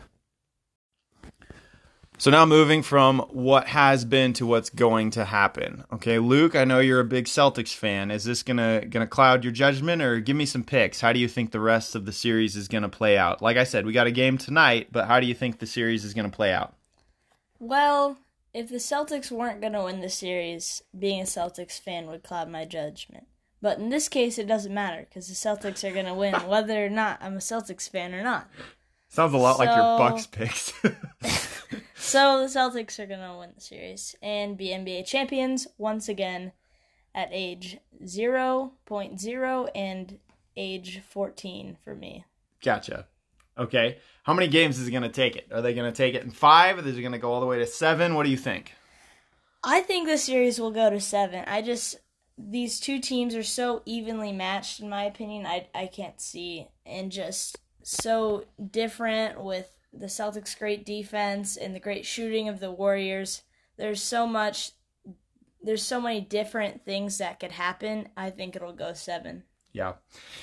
So 2.21 2.31
now 2.31 2.45
moving 2.45 2.83
from 2.83 3.21
what 3.31 3.67
has 3.69 4.05
been 4.05 4.35
to 4.35 4.45
what's 4.45 4.69
going 4.69 5.13
to 5.13 5.25
happen. 5.25 5.85
Okay, 5.91 6.19
Luke, 6.19 6.55
I 6.55 6.67
know 6.67 6.79
you're 6.79 7.01
a 7.01 7.05
big 7.05 7.25
Celtics 7.25 7.75
fan. 7.75 8.11
Is 8.11 8.25
this 8.25 8.43
gonna 8.43 8.85
gonna 8.85 9.07
cloud 9.07 9.43
your 9.43 9.55
judgment, 9.55 10.03
or 10.03 10.21
give 10.21 10.37
me 10.37 10.45
some 10.45 10.63
picks? 10.63 11.01
How 11.01 11.15
do 11.15 11.19
you 11.19 11.29
think 11.29 11.51
the 11.51 11.61
rest 11.61 11.95
of 11.95 12.05
the 12.05 12.13
series 12.13 12.57
is 12.57 12.69
gonna 12.69 12.91
play 12.91 13.17
out? 13.17 13.41
Like 13.41 13.57
I 13.57 13.65
said, 13.65 13.87
we 13.87 13.95
got 13.95 14.07
a 14.07 14.11
game 14.11 14.37
tonight, 14.37 14.89
but 14.93 15.07
how 15.07 15.19
do 15.19 15.27
you 15.27 15.33
think 15.33 15.61
the 15.61 15.67
series 15.67 16.05
is 16.05 16.13
gonna 16.13 16.29
play 16.29 16.53
out? 16.53 16.75
Well, 17.59 18.19
if 18.53 18.69
the 18.69 18.77
Celtics 18.77 19.31
weren't 19.31 19.63
gonna 19.63 19.83
win 19.83 20.03
the 20.03 20.11
series, 20.11 20.83
being 20.99 21.23
a 21.23 21.25
Celtics 21.25 21.81
fan 21.81 22.07
would 22.09 22.23
cloud 22.23 22.51
my 22.51 22.67
judgment. 22.67 23.29
But 23.63 23.79
in 23.79 23.89
this 23.89 24.11
case, 24.11 24.39
it 24.39 24.47
doesn't 24.47 24.75
matter 24.75 25.07
because 25.09 25.29
the 25.29 25.35
Celtics 25.35 25.91
are 25.91 25.95
gonna 25.95 26.15
win, 26.15 26.35
whether 26.35 26.85
or 26.85 26.91
not 26.91 27.17
I'm 27.23 27.37
a 27.37 27.39
Celtics 27.39 27.89
fan 27.89 28.13
or 28.13 28.23
not. 28.23 28.47
Sounds 29.09 29.33
a 29.33 29.39
lot 29.39 29.57
so... 29.57 29.65
like 29.65 29.75
your 29.75 29.99
Bucks 29.99 30.27
picks. 30.27 30.75
So 31.95 32.41
the 32.41 32.47
Celtics 32.47 32.99
are 32.99 33.07
going 33.07 33.21
to 33.21 33.37
win 33.39 33.53
the 33.55 33.61
series 33.61 34.17
and 34.23 34.57
be 34.57 34.69
NBA 34.69 35.07
champions 35.07 35.69
once 35.79 36.09
again 36.09 36.53
at 37.15 37.29
age 37.31 37.79
0.0 38.03 39.69
and 39.75 40.19
age 40.57 41.03
14 41.09 41.77
for 41.85 41.95
me. 41.95 42.25
Gotcha. 42.63 43.07
Okay. 43.57 43.99
How 44.25 44.35
many 44.35 44.49
games 44.49 44.79
is 44.79 44.89
it 44.89 44.91
going 44.91 45.03
to 45.03 45.09
take 45.09 45.37
it? 45.37 45.49
Are 45.53 45.63
they 45.63 45.75
going 45.75 45.91
to 45.91 45.97
take 45.97 46.15
it 46.15 46.23
in 46.23 46.31
five? 46.31 46.79
Or 46.79 46.87
is 46.87 46.97
it 46.97 47.03
going 47.03 47.13
to 47.13 47.19
go 47.19 47.33
all 47.33 47.41
the 47.41 47.47
way 47.47 47.59
to 47.59 47.67
seven? 47.67 48.15
What 48.15 48.25
do 48.25 48.31
you 48.31 48.37
think? 48.37 48.75
I 49.63 49.81
think 49.81 50.09
the 50.09 50.19
series 50.19 50.59
will 50.59 50.71
go 50.71 50.91
to 50.91 51.01
seven. 51.01 51.45
I 51.47 51.63
just 51.63 51.97
these 52.39 52.81
two 52.81 52.99
teams 52.99 53.35
are 53.35 53.43
so 53.43 53.83
evenly 53.85 54.33
matched 54.33 54.81
in 54.81 54.89
my 54.89 55.05
opinion. 55.05 55.47
I 55.47 55.69
I 55.75 55.87
can't 55.87 56.21
see 56.21 56.69
and 56.87 57.13
just 57.13 57.59
so 57.83 58.45
different 58.71 59.43
with 59.43 59.77
the 59.93 60.07
Celtics' 60.07 60.59
great 60.59 60.85
defense 60.87 61.57
and 61.57 61.75
the 61.75 61.81
great 61.81 62.07
shooting 62.07 62.49
of 62.49 62.61
the 62.61 62.71
Warriors. 62.71 63.43
There's 63.77 64.03
so 64.03 64.27
much 64.27 64.73
there's 65.63 65.83
so 65.83 66.01
many 66.01 66.21
different 66.21 66.85
things 66.85 67.19
that 67.19 67.39
could 67.39 67.53
happen. 67.53 68.09
I 68.17 68.31
think 68.31 68.57
it'll 68.57 68.73
go 68.73 68.95
7. 68.95 69.43
Yeah. 69.73 69.95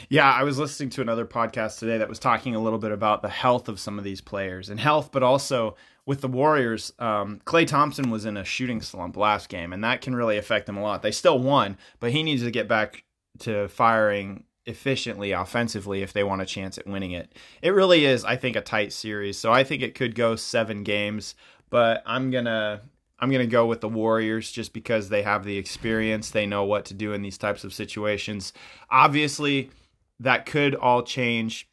Yeah, 0.10 0.32
I 0.32 0.44
was 0.44 0.58
listening 0.58 0.90
to 0.92 1.02
another 1.02 1.26
podcast 1.26 1.80
today 1.80 1.98
that 1.98 2.08
was 2.08 2.20
talking 2.20 2.56
a 2.56 2.62
little 2.62 2.80
bit 2.80 2.92
about 2.92 3.22
the 3.22 3.30
health 3.30 3.68
of 3.68 3.80
some 3.80 3.98
of 3.98 4.04
these 4.04 4.22
players 4.22 4.70
and 4.70 4.80
health, 4.80 5.12
but 5.12 5.24
also 5.24 5.76
with 6.06 6.22
the 6.22 6.30
Warriors, 6.30 6.94
um, 7.00 7.42
Klay 7.46 7.68
Thompson 7.68 8.10
was 8.10 8.26
in 8.26 8.38
a 8.38 8.46
shooting 8.46 8.82
slump 8.82 9.18
last 9.18 9.50
game, 9.50 9.74
and 9.74 9.84
that 9.84 10.00
can 10.02 10.16
really 10.16 10.38
affect 10.38 10.66
them 10.66 10.78
a 10.78 10.82
lot. 10.82 11.02
They 11.02 11.12
still 11.12 11.40
won, 11.40 11.78
but 12.00 12.12
he 12.12 12.24
needs 12.24 12.44
to 12.44 12.52
get 12.52 12.70
back 12.70 13.04
to 13.40 13.68
firing 13.68 14.46
efficiently 14.68 15.32
offensively 15.32 16.02
if 16.02 16.14
they 16.14 16.24
want 16.24 16.42
a 16.42 16.46
chance 16.46 16.78
at 16.78 16.88
winning 16.88 17.12
it. 17.12 17.34
It 17.62 17.72
really 17.72 18.06
is, 18.06 18.26
I 18.26 18.36
think, 18.36 18.56
a 18.56 18.62
tight 18.62 18.94
series. 18.94 19.38
So 19.38 19.52
I 19.52 19.64
think 19.64 19.82
it 19.82 19.96
could 19.96 20.16
go 20.16 20.36
seven 20.36 20.84
games, 20.84 21.36
but 21.70 22.04
I'm 22.06 22.30
gonna 22.32 22.82
I'm 23.20 23.32
gonna 23.32 23.48
go 23.48 23.66
with 23.66 23.82
the 23.82 23.90
Warriors 23.90 24.52
just 24.52 24.74
because 24.74 25.10
they 25.10 25.24
have 25.24 25.44
the 25.44 25.58
experience. 25.58 26.30
They 26.30 26.46
know 26.46 26.64
what 26.64 26.86
to 26.86 26.94
do 26.94 27.14
in 27.14 27.22
these 27.22 27.38
types 27.38 27.64
of 27.64 27.74
situations. 27.74 28.54
Obviously, 28.90 29.72
that 30.20 30.46
could 30.46 30.76
all 30.76 31.04
change 31.04 31.68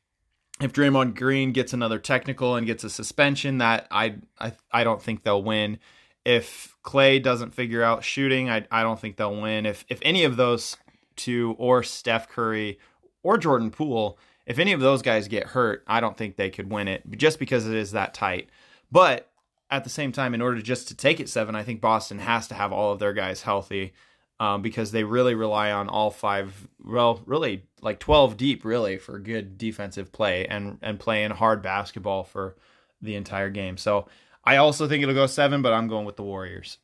if 0.60 0.72
Draymond 0.72 1.16
Green 1.16 1.52
gets 1.52 1.72
another 1.72 1.98
technical 1.98 2.54
and 2.54 2.66
gets 2.66 2.84
a 2.84 2.90
suspension, 2.90 3.58
that 3.58 3.86
I 3.90 4.16
I 4.38 4.52
I 4.70 4.84
don't 4.84 5.02
think 5.02 5.22
they'll 5.22 5.42
win. 5.42 5.78
If 6.24 6.76
Klay 6.84 7.22
doesn't 7.22 7.54
figure 7.54 7.82
out 7.82 8.04
shooting, 8.04 8.48
I 8.48 8.66
I 8.70 8.82
don't 8.82 9.00
think 9.00 9.16
they'll 9.16 9.40
win. 9.40 9.66
If 9.66 9.84
if 9.88 9.98
any 10.02 10.24
of 10.24 10.36
those 10.36 10.76
two 11.16 11.54
or 11.58 11.82
Steph 11.82 12.28
Curry 12.28 12.78
or 13.22 13.38
Jordan 13.38 13.70
Poole, 13.70 14.18
if 14.46 14.58
any 14.58 14.72
of 14.72 14.80
those 14.80 15.02
guys 15.02 15.28
get 15.28 15.48
hurt, 15.48 15.82
I 15.86 16.00
don't 16.00 16.16
think 16.16 16.36
they 16.36 16.50
could 16.50 16.70
win 16.70 16.88
it 16.88 17.02
just 17.16 17.38
because 17.38 17.66
it 17.66 17.74
is 17.74 17.92
that 17.92 18.14
tight. 18.14 18.48
But 18.92 19.30
at 19.70 19.84
the 19.84 19.90
same 19.90 20.12
time, 20.12 20.34
in 20.34 20.42
order 20.42 20.60
just 20.60 20.88
to 20.88 20.94
take 20.94 21.20
it 21.20 21.28
seven, 21.28 21.54
I 21.54 21.62
think 21.62 21.80
Boston 21.80 22.18
has 22.18 22.46
to 22.48 22.54
have 22.54 22.72
all 22.72 22.92
of 22.92 22.98
their 22.98 23.12
guys 23.12 23.42
healthy 23.42 23.94
um, 24.38 24.62
because 24.62 24.90
they 24.90 25.04
really 25.04 25.34
rely 25.34 25.72
on 25.72 25.88
all 25.88 26.10
five, 26.10 26.68
well, 26.84 27.22
really 27.24 27.64
like 27.80 27.98
12 27.98 28.36
deep, 28.36 28.64
really, 28.64 28.98
for 28.98 29.18
good 29.18 29.56
defensive 29.56 30.12
play 30.12 30.46
and, 30.46 30.78
and 30.82 31.00
playing 31.00 31.30
hard 31.30 31.62
basketball 31.62 32.24
for 32.24 32.56
the 33.00 33.14
entire 33.14 33.50
game. 33.50 33.76
So 33.76 34.06
I 34.44 34.56
also 34.56 34.86
think 34.86 35.02
it'll 35.02 35.14
go 35.14 35.26
seven, 35.26 35.62
but 35.62 35.72
I'm 35.72 35.88
going 35.88 36.04
with 36.04 36.16
the 36.16 36.22
Warriors. 36.22 36.78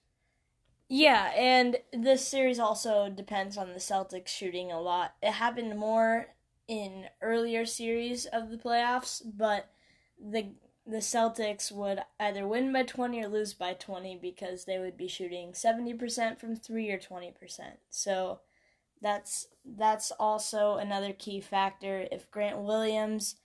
Yeah, 0.93 1.31
and 1.37 1.77
this 1.93 2.27
series 2.27 2.59
also 2.59 3.09
depends 3.09 3.57
on 3.57 3.69
the 3.69 3.79
Celtics 3.79 4.27
shooting 4.29 4.73
a 4.73 4.81
lot. 4.81 5.15
It 5.23 5.31
happened 5.35 5.79
more 5.79 6.35
in 6.67 7.07
earlier 7.23 7.65
series 7.65 8.27
of 8.27 8.51
the 8.51 8.57
playoffs, 8.57 9.23
but 9.25 9.71
the 10.19 10.49
the 10.85 10.97
Celtics 10.97 11.71
would 11.71 12.01
either 12.19 12.45
win 12.49 12.73
by 12.73 12.83
20 12.83 13.23
or 13.23 13.29
lose 13.29 13.55
by 13.55 13.73
20 13.75 14.17
because 14.17 14.65
they 14.65 14.81
would 14.81 14.97
be 14.97 15.07
shooting 15.07 15.55
70% 15.55 16.41
from 16.41 16.57
3 16.57 16.91
or 16.91 16.99
20%. 16.99 17.79
So 17.91 18.41
that's 19.01 19.47
that's 19.65 20.11
also 20.13 20.75
another 20.77 21.13
key 21.13 21.41
factor 21.41 22.09
if 22.11 22.31
Grant 22.31 22.59
Williams, 22.59 23.37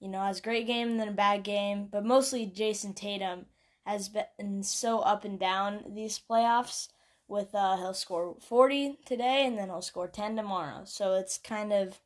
you 0.00 0.08
know, 0.08 0.22
has 0.22 0.38
a 0.38 0.42
great 0.42 0.66
game 0.66 0.88
and 0.90 1.00
then 1.00 1.08
a 1.08 1.12
bad 1.12 1.42
game, 1.44 1.86
but 1.90 2.04
mostly 2.04 2.46
Jayson 2.46 2.94
Tatum 2.94 3.46
has 3.86 4.08
been 4.08 4.62
so 4.62 5.00
up 5.00 5.24
and 5.24 5.38
down 5.38 5.84
these 5.94 6.18
playoffs 6.18 6.88
with 7.28 7.54
uh 7.54 7.76
he'll 7.76 7.94
score 7.94 8.36
40 8.40 8.98
today 9.06 9.46
and 9.46 9.58
then 9.58 9.68
he'll 9.68 9.82
score 9.82 10.08
10 10.08 10.36
tomorrow. 10.36 10.82
So 10.84 11.14
it's 11.14 11.38
kind 11.38 11.72
of 11.72 12.00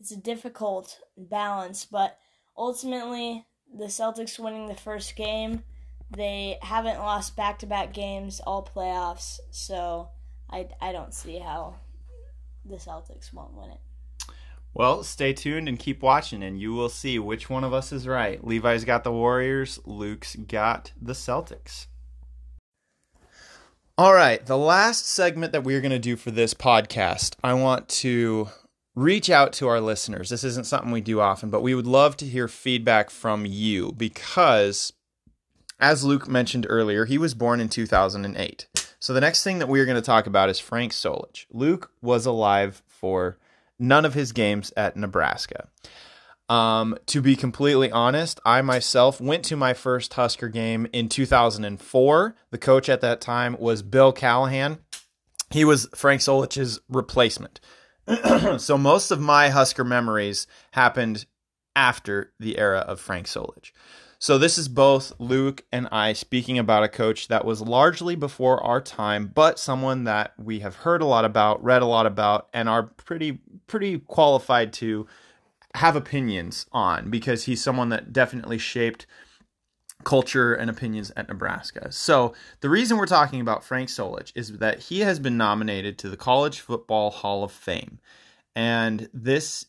it's 0.00 0.10
a 0.10 0.16
difficult 0.16 0.98
balance, 1.16 1.84
but 1.84 2.18
ultimately 2.56 3.46
the 3.72 3.86
Celtics 3.86 4.38
winning 4.38 4.66
the 4.66 4.74
first 4.74 5.16
game. 5.16 5.62
They 6.10 6.58
haven't 6.60 6.98
lost 6.98 7.36
back 7.36 7.60
to 7.60 7.66
back 7.66 7.94
games 7.94 8.40
all 8.40 8.64
playoffs, 8.64 9.38
so 9.50 10.10
I, 10.50 10.68
I 10.80 10.92
don't 10.92 11.14
see 11.14 11.38
how 11.38 11.76
the 12.64 12.76
Celtics 12.76 13.32
won't 13.32 13.54
win 13.54 13.70
it. 13.70 13.80
Well, 14.74 15.02
stay 15.04 15.32
tuned 15.32 15.68
and 15.68 15.78
keep 15.78 16.02
watching, 16.02 16.42
and 16.42 16.60
you 16.60 16.72
will 16.72 16.88
see 16.88 17.18
which 17.18 17.48
one 17.48 17.64
of 17.64 17.72
us 17.72 17.92
is 17.92 18.06
right. 18.06 18.42
Levi's 18.44 18.84
got 18.84 19.04
the 19.04 19.12
Warriors, 19.12 19.78
Luke's 19.84 20.34
got 20.34 20.92
the 21.00 21.12
Celtics. 21.12 21.86
All 23.98 24.14
right, 24.14 24.44
the 24.46 24.56
last 24.56 25.06
segment 25.06 25.52
that 25.52 25.64
we're 25.64 25.82
going 25.82 25.90
to 25.92 25.98
do 25.98 26.16
for 26.16 26.30
this 26.30 26.54
podcast, 26.54 27.36
I 27.44 27.52
want 27.52 27.90
to 27.90 28.48
reach 28.94 29.28
out 29.28 29.52
to 29.54 29.68
our 29.68 29.82
listeners. 29.82 30.30
This 30.30 30.44
isn't 30.44 30.64
something 30.64 30.90
we 30.90 31.02
do 31.02 31.20
often, 31.20 31.50
but 31.50 31.60
we 31.60 31.74
would 31.74 31.86
love 31.86 32.16
to 32.16 32.24
hear 32.24 32.48
feedback 32.48 33.10
from 33.10 33.44
you 33.44 33.92
because, 33.92 34.94
as 35.78 36.04
Luke 36.04 36.26
mentioned 36.26 36.66
earlier, 36.70 37.04
he 37.04 37.18
was 37.18 37.34
born 37.34 37.60
in 37.60 37.68
2008. 37.68 38.66
So 38.98 39.12
the 39.12 39.20
next 39.20 39.44
thing 39.44 39.58
that 39.58 39.68
we 39.68 39.78
are 39.78 39.84
going 39.84 39.96
to 39.96 40.00
talk 40.00 40.26
about 40.26 40.48
is 40.48 40.58
Frank 40.58 40.92
Solich. 40.92 41.44
Luke 41.50 41.90
was 42.00 42.24
alive 42.24 42.82
for 42.86 43.36
none 43.78 44.06
of 44.06 44.14
his 44.14 44.32
games 44.32 44.72
at 44.74 44.96
Nebraska. 44.96 45.68
Um, 46.48 46.98
to 47.06 47.22
be 47.22 47.36
completely 47.36 47.90
honest, 47.90 48.40
I 48.44 48.60
myself 48.62 49.20
went 49.20 49.44
to 49.46 49.56
my 49.56 49.74
first 49.74 50.12
Husker 50.14 50.48
game 50.48 50.86
in 50.92 51.08
2004. 51.08 52.36
The 52.50 52.58
coach 52.58 52.88
at 52.88 53.00
that 53.00 53.20
time 53.20 53.56
was 53.58 53.82
Bill 53.82 54.12
Callahan. 54.12 54.78
He 55.50 55.64
was 55.64 55.88
Frank 55.94 56.20
Solich's 56.20 56.80
replacement. 56.88 57.60
so 58.58 58.76
most 58.76 59.10
of 59.10 59.20
my 59.20 59.48
Husker 59.48 59.84
memories 59.84 60.46
happened 60.72 61.26
after 61.76 62.32
the 62.38 62.58
era 62.58 62.80
of 62.80 63.00
Frank 63.00 63.26
Solich. 63.26 63.72
So 64.18 64.38
this 64.38 64.56
is 64.56 64.68
both 64.68 65.12
Luke 65.18 65.64
and 65.72 65.88
I 65.90 66.12
speaking 66.12 66.56
about 66.56 66.84
a 66.84 66.88
coach 66.88 67.26
that 67.26 67.44
was 67.44 67.60
largely 67.60 68.14
before 68.14 68.62
our 68.62 68.80
time, 68.80 69.32
but 69.34 69.58
someone 69.58 70.04
that 70.04 70.32
we 70.38 70.60
have 70.60 70.76
heard 70.76 71.02
a 71.02 71.06
lot 71.06 71.24
about, 71.24 71.62
read 71.64 71.82
a 71.82 71.86
lot 71.86 72.06
about, 72.06 72.48
and 72.54 72.68
are 72.68 72.84
pretty 72.84 73.40
pretty 73.66 73.98
qualified 73.98 74.72
to 74.74 75.08
have 75.74 75.96
opinions 75.96 76.66
on 76.72 77.10
because 77.10 77.44
he's 77.44 77.62
someone 77.62 77.88
that 77.90 78.12
definitely 78.12 78.58
shaped 78.58 79.06
culture 80.04 80.52
and 80.54 80.68
opinions 80.68 81.12
at 81.16 81.28
Nebraska. 81.28 81.90
So, 81.92 82.34
the 82.60 82.68
reason 82.68 82.96
we're 82.96 83.06
talking 83.06 83.40
about 83.40 83.64
Frank 83.64 83.88
Solich 83.88 84.32
is 84.34 84.58
that 84.58 84.80
he 84.80 85.00
has 85.00 85.18
been 85.18 85.36
nominated 85.36 85.98
to 85.98 86.08
the 86.08 86.16
College 86.16 86.60
Football 86.60 87.10
Hall 87.10 87.44
of 87.44 87.52
Fame. 87.52 87.98
And 88.54 89.08
this 89.14 89.66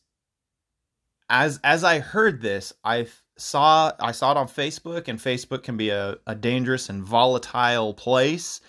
as 1.30 1.60
as 1.64 1.84
I 1.84 2.00
heard 2.00 2.42
this, 2.42 2.74
I 2.84 3.08
saw 3.38 3.92
I 4.00 4.12
saw 4.12 4.32
it 4.32 4.38
on 4.38 4.48
Facebook 4.48 5.08
and 5.08 5.20
Facebook 5.20 5.64
can 5.64 5.78
be 5.78 5.90
a, 5.90 6.18
a 6.28 6.36
dangerous 6.36 6.90
and 6.90 7.04
volatile 7.04 7.94
place, 7.94 8.62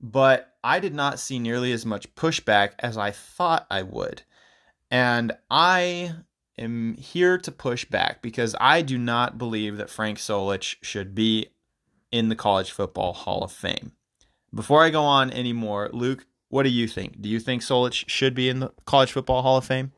but 0.00 0.54
I 0.62 0.78
did 0.78 0.94
not 0.94 1.18
see 1.18 1.38
nearly 1.38 1.72
as 1.72 1.86
much 1.86 2.14
pushback 2.14 2.72
as 2.78 2.96
I 2.96 3.10
thought 3.10 3.66
I 3.70 3.82
would. 3.82 4.22
And 4.90 5.32
I 5.50 6.12
am 6.62 6.94
here 6.94 7.38
to 7.38 7.52
push 7.52 7.84
back 7.84 8.22
because 8.22 8.54
I 8.60 8.82
do 8.82 8.98
not 8.98 9.38
believe 9.38 9.76
that 9.76 9.90
Frank 9.90 10.18
Solich 10.18 10.76
should 10.82 11.14
be 11.14 11.48
in 12.10 12.28
the 12.28 12.36
College 12.36 12.70
Football 12.70 13.12
Hall 13.12 13.42
of 13.42 13.52
Fame. 13.52 13.92
Before 14.54 14.82
I 14.82 14.90
go 14.90 15.02
on 15.02 15.30
anymore, 15.30 15.90
Luke, 15.92 16.26
what 16.48 16.64
do 16.64 16.68
you 16.68 16.86
think? 16.86 17.20
Do 17.20 17.28
you 17.28 17.40
think 17.40 17.62
Solich 17.62 18.04
should 18.08 18.34
be 18.34 18.48
in 18.48 18.60
the 18.60 18.72
College 18.84 19.12
Football 19.12 19.42
Hall 19.42 19.56
of 19.56 19.64
Fame? 19.64 19.92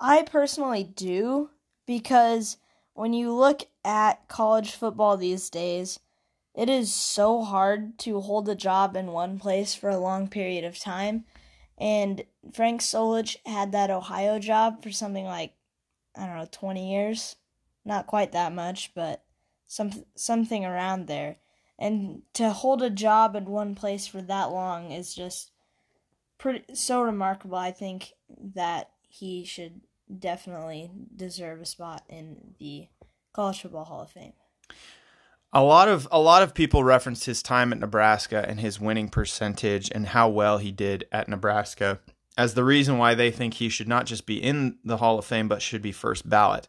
I 0.00 0.22
personally 0.22 0.84
do 0.84 1.50
because 1.86 2.56
when 2.94 3.12
you 3.12 3.32
look 3.32 3.64
at 3.84 4.26
college 4.28 4.72
football 4.72 5.16
these 5.16 5.50
days, 5.50 6.00
it 6.54 6.70
is 6.70 6.92
so 6.92 7.42
hard 7.42 7.98
to 8.00 8.20
hold 8.20 8.48
a 8.48 8.54
job 8.54 8.96
in 8.96 9.08
one 9.08 9.38
place 9.38 9.74
for 9.74 9.90
a 9.90 9.98
long 9.98 10.28
period 10.28 10.64
of 10.64 10.78
time 10.78 11.24
and 11.78 12.24
Frank 12.52 12.80
Solich 12.80 13.36
had 13.46 13.72
that 13.72 13.90
Ohio 13.90 14.38
job 14.38 14.82
for 14.82 14.90
something 14.90 15.24
like 15.24 15.54
I 16.16 16.26
don't 16.26 16.36
know, 16.36 16.48
20 16.50 16.92
years. 16.92 17.36
Not 17.84 18.06
quite 18.06 18.32
that 18.32 18.52
much, 18.52 18.92
but 18.94 19.24
some 19.66 20.04
something 20.14 20.64
around 20.64 21.06
there. 21.06 21.36
And 21.78 22.22
to 22.34 22.50
hold 22.50 22.82
a 22.82 22.90
job 22.90 23.34
in 23.34 23.46
one 23.46 23.74
place 23.74 24.06
for 24.06 24.22
that 24.22 24.50
long 24.50 24.92
is 24.92 25.14
just 25.14 25.50
pretty 26.38 26.74
so 26.74 27.02
remarkable. 27.02 27.56
I 27.56 27.72
think 27.72 28.12
that 28.54 28.90
he 29.08 29.44
should 29.44 29.80
definitely 30.18 30.90
deserve 31.14 31.60
a 31.60 31.66
spot 31.66 32.04
in 32.08 32.54
the 32.58 32.88
College 33.32 33.62
Football 33.62 33.84
Hall 33.84 34.02
of 34.02 34.10
Fame. 34.10 34.34
A 35.56 35.62
lot 35.62 35.86
of 35.86 36.08
a 36.10 36.18
lot 36.18 36.42
of 36.42 36.52
people 36.52 36.82
referenced 36.82 37.26
his 37.26 37.40
time 37.40 37.72
at 37.72 37.78
Nebraska 37.78 38.44
and 38.48 38.58
his 38.58 38.80
winning 38.80 39.08
percentage 39.08 39.88
and 39.94 40.08
how 40.08 40.28
well 40.28 40.58
he 40.58 40.72
did 40.72 41.06
at 41.12 41.28
Nebraska 41.28 42.00
as 42.36 42.54
the 42.54 42.64
reason 42.64 42.98
why 42.98 43.14
they 43.14 43.30
think 43.30 43.54
he 43.54 43.68
should 43.68 43.86
not 43.86 44.06
just 44.06 44.26
be 44.26 44.42
in 44.42 44.78
the 44.84 44.96
Hall 44.96 45.16
of 45.16 45.24
Fame 45.24 45.46
but 45.46 45.62
should 45.62 45.80
be 45.80 45.92
first 45.92 46.28
ballot. 46.28 46.66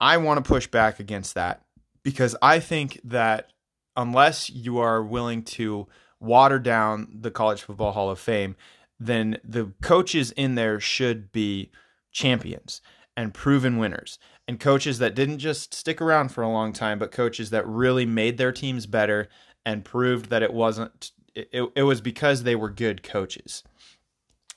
I 0.00 0.16
want 0.18 0.42
to 0.42 0.48
push 0.48 0.68
back 0.68 1.00
against 1.00 1.34
that 1.34 1.64
because 2.04 2.36
I 2.40 2.60
think 2.60 3.00
that 3.02 3.50
unless 3.96 4.48
you 4.48 4.78
are 4.78 5.02
willing 5.02 5.42
to 5.42 5.88
water 6.20 6.60
down 6.60 7.08
the 7.12 7.32
College 7.32 7.62
Football 7.62 7.92
Hall 7.92 8.10
of 8.10 8.20
Fame, 8.20 8.54
then 9.00 9.38
the 9.42 9.72
coaches 9.82 10.30
in 10.32 10.54
there 10.54 10.78
should 10.78 11.32
be 11.32 11.72
champions 12.12 12.80
and 13.20 13.34
proven 13.34 13.76
winners 13.76 14.18
and 14.48 14.58
coaches 14.58 14.98
that 14.98 15.14
didn't 15.14 15.38
just 15.38 15.74
stick 15.74 16.00
around 16.00 16.30
for 16.30 16.42
a 16.42 16.48
long 16.48 16.72
time, 16.72 16.98
but 16.98 17.12
coaches 17.12 17.50
that 17.50 17.66
really 17.66 18.06
made 18.06 18.38
their 18.38 18.50
teams 18.50 18.86
better 18.86 19.28
and 19.64 19.84
proved 19.84 20.30
that 20.30 20.42
it 20.42 20.54
wasn't 20.54 21.12
it, 21.34 21.70
it 21.76 21.82
was 21.82 22.00
because 22.00 22.42
they 22.42 22.56
were 22.56 22.70
good 22.70 23.02
coaches. 23.02 23.62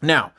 Now, 0.02 0.32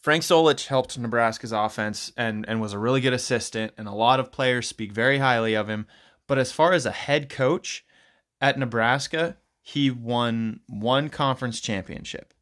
Frank 0.00 0.24
Solich 0.24 0.66
helped 0.66 0.98
Nebraska's 0.98 1.52
offense 1.52 2.12
and, 2.16 2.44
and 2.48 2.60
was 2.60 2.72
a 2.72 2.78
really 2.78 3.00
good 3.00 3.12
assistant, 3.12 3.72
and 3.78 3.86
a 3.86 3.92
lot 3.92 4.18
of 4.18 4.32
players 4.32 4.66
speak 4.66 4.92
very 4.92 5.18
highly 5.18 5.54
of 5.54 5.68
him. 5.68 5.86
But 6.26 6.38
as 6.38 6.52
far 6.52 6.72
as 6.72 6.86
a 6.86 6.90
head 6.90 7.28
coach 7.28 7.84
at 8.40 8.58
Nebraska, 8.58 9.36
he 9.62 9.90
won 9.90 10.60
one 10.66 11.08
conference 11.08 11.60
championship. 11.60 12.34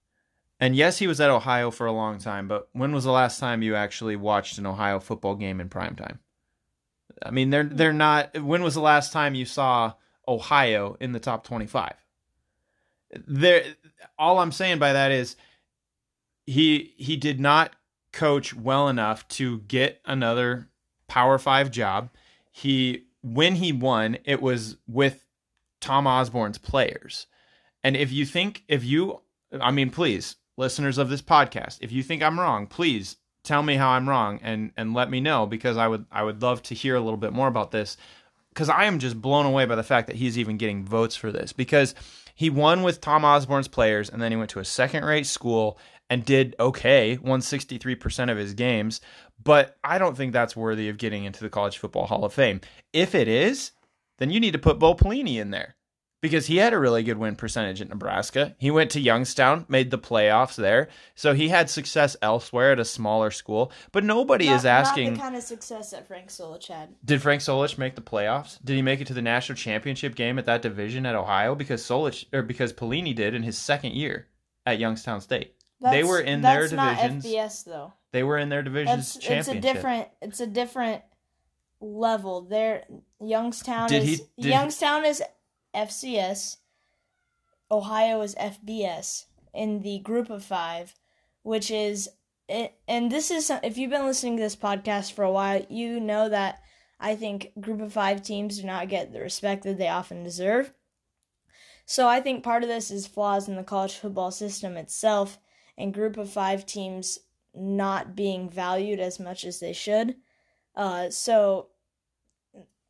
And 0.60 0.74
yes, 0.74 0.98
he 0.98 1.06
was 1.06 1.20
at 1.20 1.30
Ohio 1.30 1.70
for 1.70 1.86
a 1.86 1.92
long 1.92 2.18
time, 2.18 2.48
but 2.48 2.68
when 2.72 2.92
was 2.92 3.04
the 3.04 3.12
last 3.12 3.38
time 3.38 3.62
you 3.62 3.76
actually 3.76 4.16
watched 4.16 4.58
an 4.58 4.66
Ohio 4.66 4.98
football 4.98 5.36
game 5.36 5.60
in 5.60 5.68
prime 5.68 5.94
time? 5.94 6.18
I 7.22 7.30
mean, 7.30 7.50
they're 7.50 7.64
they're 7.64 7.92
not. 7.92 8.40
When 8.40 8.62
was 8.62 8.74
the 8.74 8.80
last 8.80 9.12
time 9.12 9.34
you 9.34 9.44
saw 9.44 9.94
Ohio 10.26 10.96
in 11.00 11.12
the 11.12 11.20
top 11.20 11.44
twenty-five? 11.44 11.94
There, 13.26 13.64
all 14.18 14.38
I'm 14.38 14.52
saying 14.52 14.78
by 14.78 14.92
that 14.92 15.12
is 15.12 15.36
he 16.46 16.92
he 16.96 17.16
did 17.16 17.40
not 17.40 17.74
coach 18.12 18.54
well 18.54 18.88
enough 18.88 19.26
to 19.28 19.60
get 19.60 20.00
another 20.04 20.68
Power 21.06 21.38
Five 21.38 21.70
job. 21.70 22.10
He 22.50 23.06
when 23.22 23.56
he 23.56 23.72
won, 23.72 24.18
it 24.24 24.42
was 24.42 24.76
with 24.86 25.24
Tom 25.80 26.06
Osborne's 26.06 26.58
players. 26.58 27.26
And 27.82 27.96
if 27.96 28.12
you 28.12 28.26
think 28.26 28.64
if 28.68 28.84
you 28.84 29.20
I 29.60 29.70
mean, 29.70 29.90
please, 29.90 30.36
listeners 30.58 30.98
of 30.98 31.08
this 31.08 31.22
podcast, 31.22 31.78
if 31.80 31.92
you 31.92 32.02
think 32.02 32.22
I'm 32.22 32.38
wrong, 32.38 32.66
please 32.66 33.16
tell 33.44 33.62
me 33.62 33.76
how 33.76 33.90
I'm 33.90 34.08
wrong 34.08 34.40
and 34.42 34.72
and 34.76 34.92
let 34.92 35.10
me 35.10 35.20
know 35.20 35.46
because 35.46 35.78
I 35.78 35.88
would 35.88 36.04
I 36.12 36.22
would 36.22 36.42
love 36.42 36.62
to 36.64 36.74
hear 36.74 36.96
a 36.96 37.00
little 37.00 37.16
bit 37.16 37.32
more 37.32 37.48
about 37.48 37.70
this 37.70 37.96
because 38.50 38.68
I 38.68 38.84
am 38.84 38.98
just 38.98 39.20
blown 39.22 39.46
away 39.46 39.64
by 39.64 39.76
the 39.76 39.82
fact 39.82 40.08
that 40.08 40.16
he's 40.16 40.38
even 40.38 40.58
getting 40.58 40.84
votes 40.84 41.16
for 41.16 41.32
this 41.32 41.52
because 41.52 41.94
he 42.34 42.50
won 42.50 42.82
with 42.82 43.00
Tom 43.00 43.24
Osborne's 43.24 43.68
players 43.68 44.10
and 44.10 44.20
then 44.20 44.32
he 44.32 44.36
went 44.36 44.50
to 44.50 44.60
a 44.60 44.64
second 44.64 45.04
rate 45.04 45.26
school 45.26 45.78
and 46.10 46.24
did 46.24 46.56
okay, 46.58 47.18
won 47.18 47.40
63% 47.40 48.30
of 48.30 48.36
his 48.36 48.54
games, 48.54 49.00
but 49.42 49.76
I 49.84 49.98
don't 49.98 50.16
think 50.16 50.32
that's 50.32 50.56
worthy 50.56 50.88
of 50.88 50.98
getting 50.98 51.24
into 51.24 51.40
the 51.40 51.50
College 51.50 51.78
Football 51.78 52.06
Hall 52.06 52.24
of 52.24 52.32
Fame. 52.32 52.60
If 52.92 53.14
it 53.14 53.28
is, 53.28 53.72
then 54.18 54.30
you 54.30 54.40
need 54.40 54.52
to 54.52 54.58
put 54.58 54.78
Bo 54.78 54.94
Pelini 54.94 55.36
in 55.36 55.50
there 55.50 55.76
because 56.20 56.46
he 56.46 56.56
had 56.56 56.72
a 56.72 56.78
really 56.78 57.02
good 57.02 57.18
win 57.18 57.36
percentage 57.36 57.80
at 57.80 57.88
Nebraska. 57.88 58.54
He 58.58 58.70
went 58.70 58.90
to 58.92 59.00
Youngstown, 59.00 59.64
made 59.68 59.90
the 59.90 59.98
playoffs 59.98 60.56
there. 60.56 60.88
So 61.14 61.32
he 61.34 61.48
had 61.48 61.70
success 61.70 62.16
elsewhere 62.20 62.72
at 62.72 62.80
a 62.80 62.84
smaller 62.84 63.30
school. 63.30 63.70
But 63.92 64.02
nobody 64.04 64.46
Not- 64.46 64.56
is 64.56 64.66
asking 64.66 65.10
Not 65.10 65.14
the 65.14 65.20
kind 65.22 65.36
of 65.36 65.42
success 65.42 65.90
that 65.92 66.08
Frank 66.08 66.28
Solich 66.28 66.66
had. 66.66 66.94
Did 67.04 67.22
Frank 67.22 67.40
Solich 67.42 67.78
make 67.78 67.94
the 67.94 68.00
playoffs? 68.02 68.58
Did 68.64 68.74
he 68.76 68.82
make 68.82 69.00
it 69.00 69.06
to 69.08 69.14
the 69.14 69.22
national 69.22 69.56
championship 69.56 70.14
game 70.14 70.38
at 70.38 70.46
that 70.46 70.62
division 70.62 71.06
at 71.06 71.14
Ohio? 71.14 71.54
Because 71.54 71.82
Solich 71.82 72.24
or 72.32 72.42
because 72.42 72.72
Pelini 72.72 73.14
did 73.14 73.34
in 73.34 73.42
his 73.44 73.56
second 73.56 73.92
year 73.92 74.26
at 74.66 74.78
Youngstown 74.78 75.20
State. 75.20 75.54
they 75.80 76.02
were 76.02 76.20
in 76.20 76.42
their 76.42 76.68
that's 76.68 76.72
divisions. 76.72 77.24
FBS 77.24 77.64
though. 77.64 77.92
They 78.10 78.24
were 78.24 78.38
in 78.38 78.48
their 78.48 78.62
division's 78.62 79.14
That's 79.14 79.26
it's 79.28 79.48
a 79.48 79.60
different 79.60 80.08
it's 80.20 80.40
a 80.40 80.46
different 80.46 81.02
level. 81.80 82.42
There 82.42 82.84
Youngstown 83.20 83.88
Did 83.88 84.02
is 84.02 84.20
did 84.20 84.44
he- 84.46 84.50
Youngstown 84.50 85.04
is 85.04 85.22
FCS. 85.74 86.56
Ohio 87.70 88.20
is 88.22 88.34
FBS 88.36 89.26
in 89.52 89.82
the 89.82 89.98
group 89.98 90.30
of 90.30 90.44
5, 90.44 90.94
which 91.42 91.70
is 91.70 92.08
and 92.48 93.12
this 93.12 93.30
is 93.30 93.50
if 93.62 93.76
you've 93.76 93.90
been 93.90 94.06
listening 94.06 94.36
to 94.36 94.42
this 94.42 94.56
podcast 94.56 95.12
for 95.12 95.22
a 95.22 95.30
while, 95.30 95.66
you 95.68 96.00
know 96.00 96.28
that 96.30 96.62
I 96.98 97.14
think 97.14 97.52
group 97.60 97.80
of 97.80 97.92
5 97.92 98.22
teams 98.22 98.58
do 98.58 98.66
not 98.66 98.88
get 98.88 99.12
the 99.12 99.20
respect 99.20 99.64
that 99.64 99.76
they 99.76 99.88
often 99.88 100.24
deserve. 100.24 100.72
So 101.84 102.08
I 102.08 102.20
think 102.20 102.42
part 102.42 102.62
of 102.62 102.68
this 102.68 102.90
is 102.90 103.06
flaws 103.06 103.48
in 103.48 103.56
the 103.56 103.62
college 103.62 103.94
football 103.94 104.30
system 104.30 104.76
itself 104.76 105.38
and 105.76 105.94
group 105.94 106.16
of 106.16 106.30
5 106.30 106.66
teams 106.66 107.18
not 107.54 108.14
being 108.14 108.48
valued 108.48 109.00
as 109.00 109.20
much 109.20 109.44
as 109.44 109.60
they 109.60 109.72
should. 109.72 110.16
Uh, 110.74 111.10
so 111.10 111.68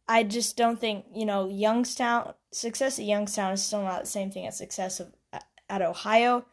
I 0.08 0.22
just 0.22 0.56
don't 0.56 0.80
think 0.80 1.04
you 1.14 1.26
know 1.26 1.48
Youngstown 1.48 2.34
success 2.50 2.98
at 2.98 3.04
Youngstown 3.04 3.52
is 3.52 3.62
still 3.62 3.82
not 3.82 4.02
the 4.02 4.06
same 4.06 4.30
thing 4.30 4.46
as 4.46 4.56
success 4.56 5.00
of 5.00 5.12
at 5.68 5.82
Ohio, 5.82 6.46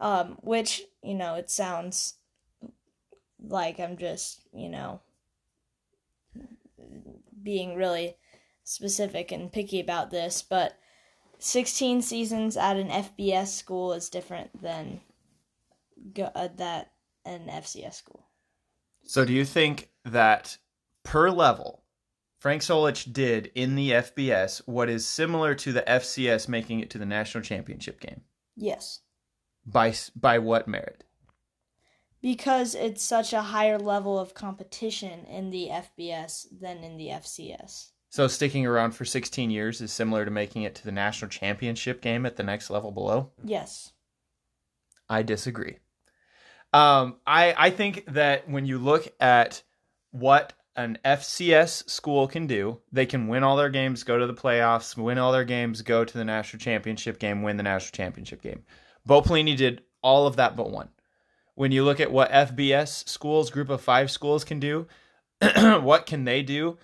um, 0.00 0.38
which 0.42 0.82
you 1.02 1.14
know 1.14 1.34
it 1.34 1.50
sounds 1.50 2.14
like 3.40 3.78
I'm 3.78 3.96
just 3.96 4.40
you 4.52 4.68
know 4.68 5.00
being 7.42 7.76
really 7.76 8.16
specific 8.64 9.30
and 9.30 9.52
picky 9.52 9.78
about 9.78 10.10
this, 10.10 10.42
but 10.42 10.76
16 11.38 12.02
seasons 12.02 12.56
at 12.56 12.76
an 12.76 12.88
FBS 12.88 13.48
school 13.48 13.92
is 13.92 14.10
different 14.10 14.60
than 14.60 15.00
go, 16.12 16.30
uh, 16.34 16.48
that 16.56 16.90
at 17.24 17.40
an 17.40 17.48
FCS 17.48 17.94
school. 17.94 18.26
So 19.02 19.24
do 19.24 19.32
you 19.32 19.44
think 19.44 19.90
that 20.04 20.58
per 21.04 21.30
level, 21.30 21.84
Frank 22.36 22.62
Solich 22.62 23.12
did 23.12 23.50
in 23.54 23.74
the 23.74 23.90
FBS 23.92 24.60
what 24.66 24.88
is 24.88 25.06
similar 25.06 25.54
to 25.54 25.72
the 25.72 25.82
FCS 25.82 26.48
making 26.48 26.80
it 26.80 26.90
to 26.90 26.98
the 26.98 27.06
national 27.06 27.42
championship 27.42 28.00
game? 28.00 28.22
Yes. 28.56 29.00
By 29.64 29.94
by 30.14 30.38
what 30.38 30.68
merit? 30.68 31.04
Because 32.22 32.74
it's 32.74 33.04
such 33.04 33.32
a 33.32 33.42
higher 33.42 33.78
level 33.78 34.18
of 34.18 34.34
competition 34.34 35.24
in 35.26 35.50
the 35.50 35.68
FBS 35.70 36.46
than 36.50 36.78
in 36.78 36.96
the 36.96 37.08
FCS. 37.08 37.90
So 38.10 38.28
sticking 38.28 38.64
around 38.66 38.92
for 38.92 39.04
16 39.04 39.50
years 39.50 39.80
is 39.80 39.92
similar 39.92 40.24
to 40.24 40.30
making 40.30 40.62
it 40.62 40.74
to 40.76 40.84
the 40.84 40.92
national 40.92 41.28
championship 41.28 42.00
game 42.00 42.24
at 42.24 42.36
the 42.36 42.42
next 42.42 42.70
level 42.70 42.90
below? 42.90 43.32
Yes. 43.44 43.92
I 45.08 45.22
disagree. 45.22 45.78
Um, 46.72 47.16
I 47.26 47.54
I 47.56 47.70
think 47.70 48.04
that 48.08 48.48
when 48.48 48.66
you 48.66 48.78
look 48.78 49.08
at 49.20 49.62
what 50.10 50.52
an 50.76 50.98
FCS 51.04 51.88
school 51.88 52.28
can 52.28 52.46
do, 52.46 52.78
they 52.92 53.06
can 53.06 53.28
win 53.28 53.42
all 53.42 53.56
their 53.56 53.70
games, 53.70 54.04
go 54.04 54.18
to 54.18 54.26
the 54.26 54.34
playoffs, 54.34 54.96
win 54.96 55.18
all 55.18 55.32
their 55.32 55.44
games, 55.44 55.82
go 55.82 56.04
to 56.04 56.18
the 56.18 56.24
national 56.24 56.60
championship 56.60 57.18
game, 57.18 57.42
win 57.42 57.56
the 57.56 57.62
national 57.62 57.96
championship 57.96 58.42
game. 58.42 58.62
Bo 59.04 59.22
Pelini 59.22 59.56
did 59.56 59.82
all 60.02 60.26
of 60.26 60.36
that 60.36 60.56
but 60.56 60.70
one. 60.70 60.90
When 61.54 61.72
you 61.72 61.84
look 61.84 62.00
at 62.00 62.12
what 62.12 62.30
FBS 62.30 63.08
schools, 63.08 63.50
group 63.50 63.70
of 63.70 63.80
five 63.80 64.10
schools 64.10 64.44
can 64.44 64.60
do, 64.60 64.86
what 65.56 66.06
can 66.06 66.24
they 66.24 66.42
do? 66.42 66.76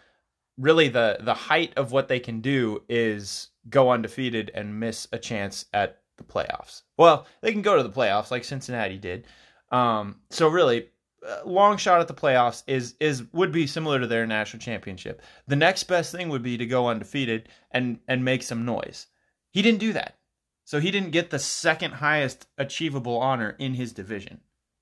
Really, 0.56 0.88
the 0.88 1.18
the 1.20 1.34
height 1.34 1.72
of 1.76 1.92
what 1.92 2.08
they 2.08 2.20
can 2.20 2.40
do 2.40 2.82
is 2.88 3.48
go 3.68 3.90
undefeated 3.90 4.50
and 4.54 4.80
miss 4.80 5.08
a 5.12 5.18
chance 5.18 5.66
at 5.72 6.00
the 6.16 6.24
playoffs. 6.24 6.82
Well, 6.96 7.26
they 7.40 7.52
can 7.52 7.62
go 7.62 7.76
to 7.76 7.82
the 7.82 7.90
playoffs 7.90 8.30
like 8.30 8.44
Cincinnati 8.44 8.98
did. 8.98 9.26
Um, 9.70 10.20
so 10.30 10.48
really, 10.48 10.88
Uh, 11.26 11.40
long 11.44 11.76
shot 11.76 12.00
at 12.00 12.08
the 12.08 12.14
playoffs 12.14 12.64
is 12.66 12.94
is 12.98 13.24
would 13.32 13.52
be 13.52 13.66
similar 13.66 14.00
to 14.00 14.06
their 14.06 14.26
national 14.26 14.60
championship. 14.60 15.22
The 15.46 15.56
next 15.56 15.84
best 15.84 16.10
thing 16.10 16.28
would 16.30 16.42
be 16.42 16.56
to 16.56 16.66
go 16.66 16.88
undefeated 16.88 17.48
and 17.70 18.00
and 18.08 18.24
make 18.24 18.42
some 18.42 18.64
noise. 18.64 19.06
He 19.50 19.62
didn't 19.62 19.80
do 19.80 19.92
that. 19.92 20.18
So 20.64 20.80
he 20.80 20.90
didn't 20.90 21.10
get 21.10 21.30
the 21.30 21.38
second 21.38 21.92
highest 21.92 22.46
achievable 22.56 23.18
honor 23.18 23.56
in 23.58 23.74
his 23.74 23.92
division. 23.92 24.40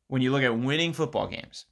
When 0.09 0.23
you 0.23 0.31
look 0.33 0.43
at 0.43 0.59
winning 0.59 0.93
football 0.93 1.27
games. 1.27 1.67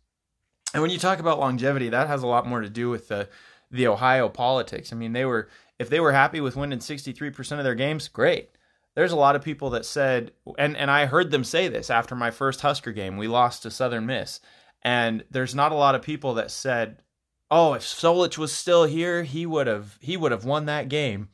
And 0.74 0.82
when 0.82 0.90
you 0.90 0.98
talk 0.98 1.18
about 1.18 1.38
longevity, 1.38 1.88
that 1.88 2.08
has 2.08 2.22
a 2.22 2.26
lot 2.26 2.46
more 2.46 2.60
to 2.60 2.68
do 2.68 2.90
with 2.90 3.08
the 3.08 3.28
the 3.70 3.86
Ohio 3.86 4.28
politics. 4.28 4.92
I 4.92 4.96
mean, 4.96 5.12
they 5.12 5.24
were 5.24 5.48
if 5.78 5.88
they 5.88 6.00
were 6.00 6.12
happy 6.12 6.40
with 6.40 6.56
winning 6.56 6.78
63% 6.80 7.58
of 7.58 7.64
their 7.64 7.74
games, 7.74 8.08
great. 8.08 8.50
There's 8.94 9.12
a 9.12 9.16
lot 9.16 9.36
of 9.36 9.42
people 9.42 9.70
that 9.70 9.86
said 9.86 10.32
and 10.58 10.76
and 10.76 10.90
I 10.90 11.06
heard 11.06 11.30
them 11.30 11.44
say 11.44 11.68
this 11.68 11.90
after 11.90 12.14
my 12.14 12.30
first 12.30 12.60
Husker 12.60 12.92
game. 12.92 13.16
We 13.16 13.28
lost 13.28 13.62
to 13.62 13.70
Southern 13.70 14.06
Miss. 14.06 14.40
And 14.82 15.24
there's 15.30 15.54
not 15.54 15.72
a 15.72 15.76
lot 15.76 15.94
of 15.94 16.02
people 16.02 16.34
that 16.34 16.50
said, 16.50 17.02
"Oh, 17.50 17.74
if 17.74 17.82
Solich 17.82 18.38
was 18.38 18.52
still 18.52 18.84
here, 18.84 19.22
he 19.24 19.46
would 19.46 19.66
have 19.66 19.98
he 20.00 20.16
would 20.16 20.32
have 20.32 20.44
won 20.44 20.66
that 20.66 20.88
game." 20.88 21.28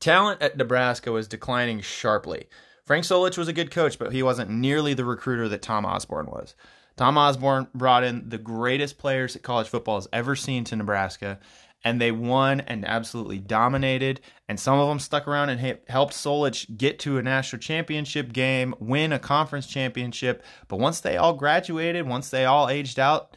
Talent 0.00 0.42
at 0.42 0.56
Nebraska 0.56 1.10
was 1.10 1.26
declining 1.26 1.80
sharply. 1.80 2.48
Frank 2.84 3.04
Solich 3.04 3.38
was 3.38 3.48
a 3.48 3.54
good 3.54 3.70
coach, 3.70 3.98
but 3.98 4.12
he 4.12 4.22
wasn't 4.22 4.50
nearly 4.50 4.92
the 4.92 5.04
recruiter 5.04 5.48
that 5.48 5.62
Tom 5.62 5.86
Osborne 5.86 6.26
was. 6.26 6.54
Tom 6.96 7.16
Osborne 7.16 7.68
brought 7.74 8.04
in 8.04 8.28
the 8.28 8.38
greatest 8.38 8.98
players 8.98 9.32
that 9.32 9.42
college 9.42 9.68
football 9.68 9.96
has 9.96 10.08
ever 10.12 10.36
seen 10.36 10.64
to 10.64 10.76
Nebraska, 10.76 11.40
and 11.84 12.00
they 12.00 12.10
won 12.10 12.60
and 12.60 12.84
absolutely 12.86 13.38
dominated. 13.38 14.20
And 14.48 14.58
some 14.58 14.78
of 14.78 14.88
them 14.88 14.98
stuck 14.98 15.28
around 15.28 15.50
and 15.50 15.78
helped 15.86 16.14
Solich 16.14 16.76
get 16.76 16.98
to 17.00 17.18
a 17.18 17.22
national 17.22 17.60
championship 17.60 18.32
game, 18.32 18.74
win 18.80 19.12
a 19.12 19.18
conference 19.18 19.66
championship. 19.66 20.42
But 20.66 20.80
once 20.80 21.00
they 21.00 21.18
all 21.18 21.34
graduated, 21.34 22.08
once 22.08 22.30
they 22.30 22.46
all 22.46 22.68
aged 22.70 22.98
out, 22.98 23.36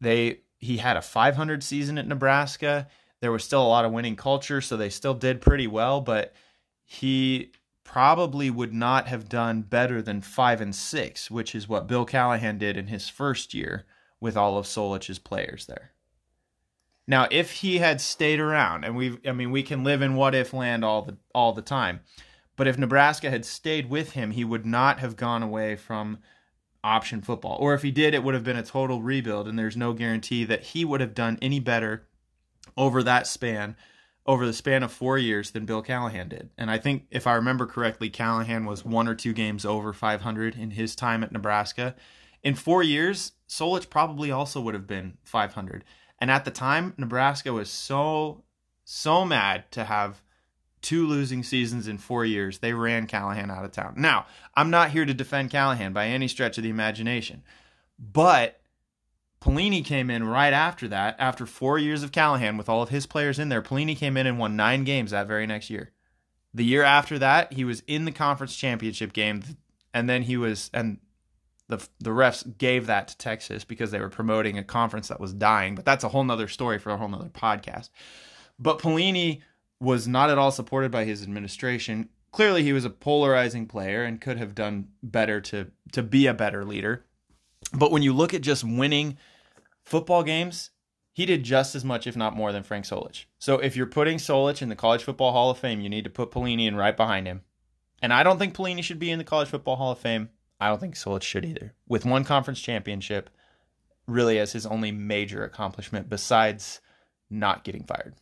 they 0.00 0.40
he 0.58 0.76
had 0.76 0.98
a 0.98 1.02
500 1.02 1.62
season 1.62 1.96
at 1.96 2.06
Nebraska. 2.06 2.86
There 3.22 3.32
was 3.32 3.42
still 3.42 3.62
a 3.62 3.68
lot 3.68 3.86
of 3.86 3.92
winning 3.92 4.16
culture, 4.16 4.60
so 4.60 4.76
they 4.76 4.90
still 4.90 5.14
did 5.14 5.40
pretty 5.40 5.66
well. 5.66 6.02
But 6.02 6.34
he 6.84 7.52
probably 7.84 8.50
would 8.50 8.74
not 8.74 9.08
have 9.08 9.28
done 9.28 9.62
better 9.62 10.02
than 10.02 10.20
five 10.20 10.60
and 10.60 10.74
six, 10.74 11.30
which 11.30 11.54
is 11.54 11.68
what 11.68 11.86
Bill 11.88 12.04
Callahan 12.04 12.58
did 12.58 12.76
in 12.76 12.88
his 12.88 13.08
first 13.08 13.54
year 13.54 13.86
with 14.20 14.36
all 14.36 14.58
of 14.58 14.66
Solich's 14.66 15.18
players 15.18 15.66
there. 15.66 15.92
Now, 17.10 17.26
if 17.32 17.50
he 17.50 17.78
had 17.78 18.00
stayed 18.00 18.38
around, 18.38 18.84
and 18.84 18.94
we, 18.94 19.18
I 19.26 19.32
mean, 19.32 19.50
we 19.50 19.64
can 19.64 19.82
live 19.82 20.00
in 20.00 20.14
what 20.14 20.32
if 20.32 20.54
land 20.54 20.84
all 20.84 21.02
the 21.02 21.16
all 21.34 21.52
the 21.52 21.60
time, 21.60 22.02
but 22.54 22.68
if 22.68 22.78
Nebraska 22.78 23.28
had 23.30 23.44
stayed 23.44 23.90
with 23.90 24.12
him, 24.12 24.30
he 24.30 24.44
would 24.44 24.64
not 24.64 25.00
have 25.00 25.16
gone 25.16 25.42
away 25.42 25.74
from 25.74 26.20
option 26.84 27.20
football. 27.20 27.56
Or 27.58 27.74
if 27.74 27.82
he 27.82 27.90
did, 27.90 28.14
it 28.14 28.22
would 28.22 28.34
have 28.34 28.44
been 28.44 28.56
a 28.56 28.62
total 28.62 29.02
rebuild, 29.02 29.48
and 29.48 29.58
there's 29.58 29.76
no 29.76 29.92
guarantee 29.92 30.44
that 30.44 30.62
he 30.66 30.84
would 30.84 31.00
have 31.00 31.12
done 31.12 31.36
any 31.42 31.58
better 31.58 32.06
over 32.76 33.02
that 33.02 33.26
span, 33.26 33.74
over 34.24 34.46
the 34.46 34.52
span 34.52 34.84
of 34.84 34.92
four 34.92 35.18
years 35.18 35.50
than 35.50 35.66
Bill 35.66 35.82
Callahan 35.82 36.28
did. 36.28 36.50
And 36.56 36.70
I 36.70 36.78
think, 36.78 37.06
if 37.10 37.26
I 37.26 37.32
remember 37.32 37.66
correctly, 37.66 38.08
Callahan 38.08 38.66
was 38.66 38.84
one 38.84 39.08
or 39.08 39.16
two 39.16 39.32
games 39.32 39.64
over 39.64 39.92
500 39.92 40.54
in 40.54 40.70
his 40.70 40.94
time 40.94 41.24
at 41.24 41.32
Nebraska. 41.32 41.96
In 42.44 42.54
four 42.54 42.84
years, 42.84 43.32
Solich 43.48 43.90
probably 43.90 44.30
also 44.30 44.60
would 44.60 44.74
have 44.74 44.86
been 44.86 45.18
500. 45.24 45.82
And 46.20 46.30
at 46.30 46.44
the 46.44 46.50
time, 46.50 46.94
Nebraska 46.96 47.52
was 47.52 47.70
so, 47.70 48.44
so 48.84 49.24
mad 49.24 49.70
to 49.72 49.84
have 49.84 50.22
two 50.82 51.06
losing 51.06 51.42
seasons 51.42 51.88
in 51.88 51.98
four 51.98 52.24
years. 52.24 52.58
They 52.58 52.72
ran 52.72 53.06
Callahan 53.06 53.50
out 53.50 53.64
of 53.64 53.72
town. 53.72 53.94
Now, 53.96 54.26
I'm 54.54 54.70
not 54.70 54.90
here 54.90 55.04
to 55.04 55.14
defend 55.14 55.50
Callahan 55.50 55.92
by 55.92 56.06
any 56.06 56.28
stretch 56.28 56.58
of 56.58 56.64
the 56.64 56.70
imagination, 56.70 57.42
but 57.98 58.60
Pelini 59.40 59.84
came 59.84 60.10
in 60.10 60.24
right 60.24 60.52
after 60.52 60.86
that, 60.88 61.16
after 61.18 61.46
four 61.46 61.78
years 61.78 62.02
of 62.02 62.12
Callahan 62.12 62.56
with 62.56 62.68
all 62.68 62.82
of 62.82 62.90
his 62.90 63.06
players 63.06 63.38
in 63.38 63.48
there. 63.48 63.62
Pelini 63.62 63.96
came 63.96 64.16
in 64.16 64.26
and 64.26 64.38
won 64.38 64.56
nine 64.56 64.84
games 64.84 65.12
that 65.12 65.26
very 65.26 65.46
next 65.46 65.70
year. 65.70 65.92
The 66.52 66.64
year 66.64 66.82
after 66.82 67.18
that, 67.18 67.52
he 67.52 67.64
was 67.64 67.82
in 67.86 68.04
the 68.04 68.12
conference 68.12 68.56
championship 68.56 69.12
game, 69.12 69.42
and 69.94 70.08
then 70.10 70.22
he 70.22 70.36
was, 70.36 70.70
and 70.74 70.98
the 71.70 71.88
the 71.98 72.10
refs 72.10 72.58
gave 72.58 72.86
that 72.86 73.08
to 73.08 73.18
Texas 73.18 73.64
because 73.64 73.90
they 73.90 74.00
were 74.00 74.08
promoting 74.08 74.58
a 74.58 74.64
conference 74.64 75.08
that 75.08 75.20
was 75.20 75.32
dying. 75.32 75.74
But 75.74 75.84
that's 75.84 76.04
a 76.04 76.08
whole 76.08 76.24
nother 76.24 76.48
story 76.48 76.78
for 76.78 76.90
a 76.90 76.96
whole 76.96 77.08
nother 77.08 77.30
podcast. 77.30 77.90
But 78.58 78.78
Pelini 78.78 79.40
was 79.80 80.06
not 80.06 80.30
at 80.30 80.38
all 80.38 80.52
supported 80.52 80.90
by 80.90 81.04
his 81.04 81.22
administration. 81.22 82.10
Clearly, 82.32 82.62
he 82.62 82.72
was 82.72 82.84
a 82.84 82.90
polarizing 82.90 83.66
player 83.66 84.04
and 84.04 84.20
could 84.20 84.38
have 84.38 84.54
done 84.54 84.88
better 85.02 85.40
to 85.42 85.70
to 85.92 86.02
be 86.02 86.26
a 86.26 86.34
better 86.34 86.64
leader. 86.64 87.04
But 87.72 87.90
when 87.90 88.02
you 88.02 88.12
look 88.12 88.34
at 88.34 88.42
just 88.42 88.64
winning 88.64 89.16
football 89.82 90.22
games, 90.22 90.70
he 91.12 91.26
did 91.26 91.42
just 91.42 91.74
as 91.74 91.84
much, 91.84 92.06
if 92.06 92.16
not 92.16 92.36
more, 92.36 92.52
than 92.52 92.62
Frank 92.62 92.84
Solich. 92.84 93.24
So 93.38 93.58
if 93.58 93.76
you're 93.76 93.86
putting 93.86 94.18
Solich 94.18 94.62
in 94.62 94.68
the 94.68 94.76
College 94.76 95.02
Football 95.02 95.32
Hall 95.32 95.50
of 95.50 95.58
Fame, 95.58 95.80
you 95.80 95.88
need 95.88 96.04
to 96.04 96.10
put 96.10 96.30
Pelini 96.30 96.66
in 96.66 96.76
right 96.76 96.96
behind 96.96 97.26
him. 97.26 97.42
And 98.02 98.12
I 98.12 98.22
don't 98.22 98.38
think 98.38 98.54
Pelini 98.54 98.82
should 98.82 98.98
be 98.98 99.10
in 99.10 99.18
the 99.18 99.24
College 99.24 99.48
Football 99.48 99.76
Hall 99.76 99.92
of 99.92 99.98
Fame. 99.98 100.30
I 100.60 100.68
don't 100.68 100.80
think 100.80 100.94
Solich 100.94 101.22
should 101.22 101.44
either. 101.44 101.74
With 101.88 102.04
one 102.04 102.24
conference 102.24 102.60
championship, 102.60 103.30
really 104.06 104.38
as 104.38 104.52
his 104.52 104.66
only 104.66 104.92
major 104.92 105.44
accomplishment 105.44 106.08
besides 106.08 106.80
not 107.30 107.64
getting 107.64 107.84
fired. 107.84 108.14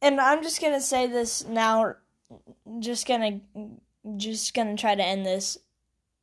And 0.00 0.20
I'm 0.20 0.42
just 0.42 0.60
gonna 0.60 0.80
say 0.80 1.06
this 1.06 1.46
now. 1.46 1.96
Just 2.78 3.06
gonna, 3.06 3.40
just 4.16 4.54
gonna 4.54 4.76
try 4.76 4.94
to 4.94 5.04
end 5.04 5.26
this. 5.26 5.58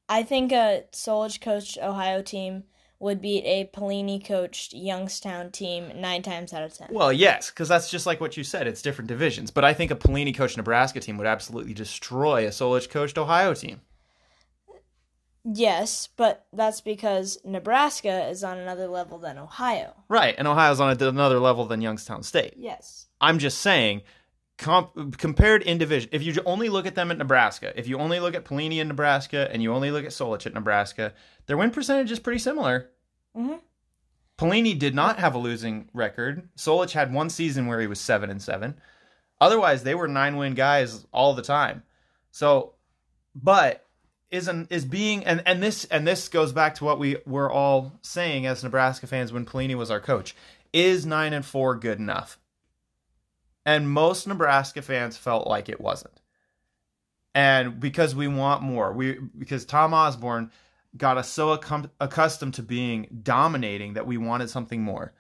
I 0.08 0.24
think 0.24 0.52
a 0.52 0.86
Solich 0.92 1.40
coached 1.40 1.78
Ohio 1.78 2.22
team 2.24 2.64
would 3.00 3.22
beat 3.22 3.46
a 3.46 3.70
Pelini 3.74 4.24
coached 4.26 4.74
Youngstown 4.74 5.52
team 5.52 5.92
nine 5.96 6.22
times 6.22 6.52
out 6.52 6.64
of 6.64 6.74
ten. 6.74 6.90
Well, 6.92 7.14
yes, 7.14 7.50
because 7.50 7.70
that's 7.70 7.90
just 7.90 8.06
like 8.06 8.20
what 8.20 8.36
you 8.36 8.44
said. 8.44 8.68
It's 8.68 8.82
different 8.82 9.08
divisions. 9.08 9.52
But 9.52 9.64
I 9.64 9.74
think 9.74 9.92
a 9.92 9.96
Pelini 9.96 10.36
coached 10.36 10.58
Nebraska 10.58 11.00
team 11.00 11.18
would 11.18 11.28
absolutely 11.28 11.74
destroy 11.74 12.46
a 12.46 12.50
Solich 12.50 12.90
coached 12.90 13.18
Ohio 13.18 13.54
team. 13.54 13.82
Yes, 15.46 16.10
but 16.16 16.46
that's 16.52 16.82
because 16.82 17.40
Nebraska 17.46 18.28
is 18.28 18.44
on 18.44 18.58
another 18.58 18.88
level 18.88 19.18
than 19.18 19.38
Ohio. 19.38 19.96
Right, 20.10 20.36
and 20.38 20.48
Ohio's 20.48 20.80
on 20.80 20.92
another 21.02 21.40
level 21.40 21.66
than 21.66 21.82
Youngstown 21.82 22.24
State. 22.24 22.56
Yes. 22.58 23.08
I'm 23.22 23.40
just 23.40 23.60
saying, 23.60 24.02
comp- 24.58 25.18
compared 25.18 25.64
in 25.64 25.78
division, 25.78 26.10
if 26.12 26.24
you 26.24 26.36
only 26.46 26.70
look 26.70 26.86
at 26.86 26.96
them 26.96 27.10
at 27.10 27.18
Nebraska, 27.18 27.78
if 27.78 27.88
you 27.88 27.98
only 27.98 28.20
look 28.20 28.36
at 28.36 28.46
Pelini 28.46 28.80
in 28.80 28.90
Nebraska 28.90 29.50
and 29.52 29.64
you 29.64 29.74
only 29.74 29.92
look 29.92 30.06
at 30.06 30.12
Solich 30.12 30.46
at 30.46 30.54
Nebraska, 30.54 31.14
their 31.46 31.58
win 31.58 31.72
percentage 31.72 32.12
is 32.12 32.20
pretty 32.20 32.40
similar. 32.40 32.90
Mm-hmm. 33.36 33.56
Pelini 34.38 34.78
did 34.78 34.96
not 34.96 35.20
have 35.20 35.36
a 35.36 35.40
losing 35.40 35.90
record. 35.94 36.50
Solich 36.56 36.92
had 36.92 37.14
one 37.14 37.30
season 37.30 37.68
where 37.68 37.82
he 37.82 37.88
was 37.88 38.00
seven 38.00 38.30
and 38.30 38.42
seven. 38.42 38.76
Otherwise, 39.42 39.84
they 39.84 39.96
were 39.96 40.08
nine 40.08 40.36
win 40.38 40.54
guys 40.54 41.06
all 41.12 41.34
the 41.34 41.42
time. 41.42 41.84
So, 42.32 42.76
but 43.34 43.86
isn't 44.32 44.72
is 44.72 44.86
being 44.86 45.26
and 45.26 45.42
and 45.46 45.62
this 45.62 45.86
and 45.86 46.08
this 46.08 46.28
goes 46.28 46.54
back 46.54 46.76
to 46.76 46.86
what 46.86 47.00
we 47.00 47.18
were 47.26 47.52
all 47.52 47.94
saying 48.02 48.46
as 48.46 48.64
Nebraska 48.64 49.08
fans 49.08 49.34
when 49.34 49.46
Pelini 49.46 49.76
was 49.76 49.90
our 49.92 50.00
coach. 50.00 50.36
Is 50.72 51.06
nine 51.06 51.34
and 51.34 51.46
four 51.46 51.76
good 51.76 51.98
enough? 51.98 52.38
And 53.66 53.90
most 53.90 54.28
Nebraska 54.28 54.82
fans 54.82 55.18
felt 55.18 55.48
like 55.48 55.68
it 55.70 55.82
wasn't. 55.82 56.22
And 57.36 57.80
because 57.80 58.16
we 58.16 58.28
want 58.28 58.62
more, 58.62 58.94
we 58.94 59.18
because 59.38 59.66
Tom 59.66 59.94
Osborne 59.94 60.52
got 60.98 61.18
us 61.18 61.30
so 61.30 61.56
accum- 61.56 61.90
accustomed 62.00 62.56
to 62.56 62.64
being 62.64 63.08
dominating 63.22 63.94
that 63.94 64.08
we 64.08 64.18
wanted 64.18 64.50
something 64.50 64.82
more. 64.82 65.14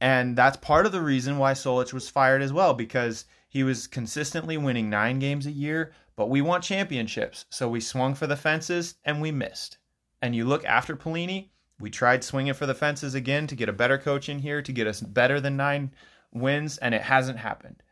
And 0.00 0.36
that's 0.36 0.56
part 0.56 0.86
of 0.86 0.92
the 0.92 1.02
reason 1.02 1.38
why 1.38 1.52
Solich 1.52 1.92
was 1.92 2.08
fired 2.08 2.42
as 2.42 2.52
well 2.52 2.74
because 2.74 3.26
he 3.48 3.64
was 3.64 3.86
consistently 3.86 4.56
winning 4.56 4.88
9 4.88 5.18
games 5.18 5.46
a 5.46 5.50
year, 5.50 5.92
but 6.20 6.28
we 6.28 6.42
want 6.42 6.62
championships. 6.62 7.46
So 7.48 7.66
we 7.66 7.80
swung 7.80 8.14
for 8.14 8.26
the 8.26 8.36
fences 8.36 8.96
and 9.06 9.22
we 9.22 9.32
missed. 9.32 9.78
And 10.20 10.36
you 10.36 10.44
look 10.44 10.66
after 10.66 10.94
Pelini, 10.94 11.48
we 11.80 11.88
tried 11.88 12.22
swinging 12.22 12.52
for 12.52 12.66
the 12.66 12.74
fences 12.74 13.14
again 13.14 13.46
to 13.46 13.56
get 13.56 13.70
a 13.70 13.72
better 13.72 13.96
coach 13.96 14.28
in 14.28 14.40
here 14.40 14.60
to 14.60 14.70
get 14.70 14.86
us 14.86 15.00
better 15.00 15.40
than 15.40 15.56
9 15.56 15.90
wins 16.30 16.76
and 16.76 16.94
it 16.94 17.00
hasn't 17.00 17.38
happened. 17.38 17.82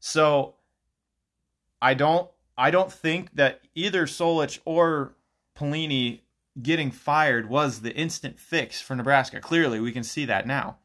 So 0.00 0.56
I 1.80 1.94
don't 1.94 2.28
I 2.56 2.72
don't 2.72 2.92
think 2.92 3.36
that 3.36 3.60
either 3.76 4.06
Solich 4.06 4.58
or 4.64 5.14
Pelini 5.56 6.22
getting 6.60 6.90
fired 6.90 7.48
was 7.48 7.82
the 7.82 7.94
instant 7.94 8.40
fix 8.40 8.80
for 8.80 8.96
Nebraska. 8.96 9.38
Clearly, 9.38 9.78
we 9.78 9.92
can 9.92 10.02
see 10.02 10.24
that 10.24 10.48
now. 10.48 10.78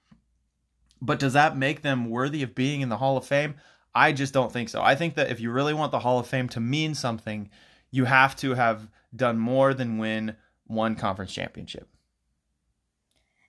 But 1.01 1.17
does 1.17 1.33
that 1.33 1.57
make 1.57 1.81
them 1.81 2.11
worthy 2.11 2.43
of 2.43 2.53
being 2.53 2.81
in 2.81 2.89
the 2.89 2.97
Hall 2.97 3.17
of 3.17 3.25
Fame? 3.25 3.55
I 3.95 4.11
just 4.11 4.33
don't 4.33 4.51
think 4.51 4.69
so. 4.69 4.81
I 4.81 4.95
think 4.95 5.15
that 5.15 5.29
if 5.29 5.39
you 5.39 5.51
really 5.51 5.73
want 5.73 5.91
the 5.91 5.99
Hall 5.99 6.19
of 6.19 6.27
Fame 6.27 6.49
to 6.49 6.59
mean 6.59 6.95
something, 6.95 7.49
you 7.91 8.05
have 8.05 8.35
to 8.37 8.55
have 8.55 8.89
done 9.15 9.37
more 9.37 9.73
than 9.73 9.97
win 9.97 10.35
one 10.65 10.95
conference 10.95 11.31
championship. 11.31 11.87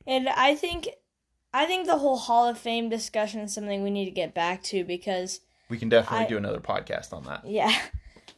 And 0.07 0.29
I 0.29 0.55
think 0.55 0.89
I 1.55 1.67
think 1.67 1.87
the 1.87 1.99
whole 1.99 2.19
Hall 2.19 2.47
of 2.49 2.59
Fame 2.59 2.89
discussion 2.89 3.41
is 3.41 3.55
something 3.55 3.83
we 3.83 3.91
need 3.91 4.05
to 4.05 4.11
get 4.11 4.35
back 4.35 4.63
to 4.65 4.85
because 4.85 5.41
we 5.71 5.79
can 5.79 5.89
definitely 5.89 6.27
I, 6.27 6.29
do 6.29 6.37
another 6.37 6.61
podcast 6.61 7.13
on 7.13 7.25
that. 7.25 7.47
Yeah. 7.47 7.75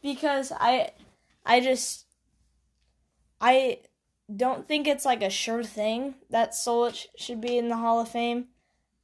Because 0.03 0.51
I 0.57 0.91
I 1.43 1.59
just 1.59 2.05
I 3.41 3.79
don't 4.33 4.67
think 4.67 4.87
it's 4.87 5.05
like 5.05 5.23
a 5.23 5.29
sure 5.29 5.63
thing 5.63 6.15
that 6.29 6.51
Solich 6.51 7.07
should 7.17 7.41
be 7.41 7.57
in 7.57 7.69
the 7.69 7.77
Hall 7.77 7.99
of 7.99 8.09
Fame, 8.09 8.45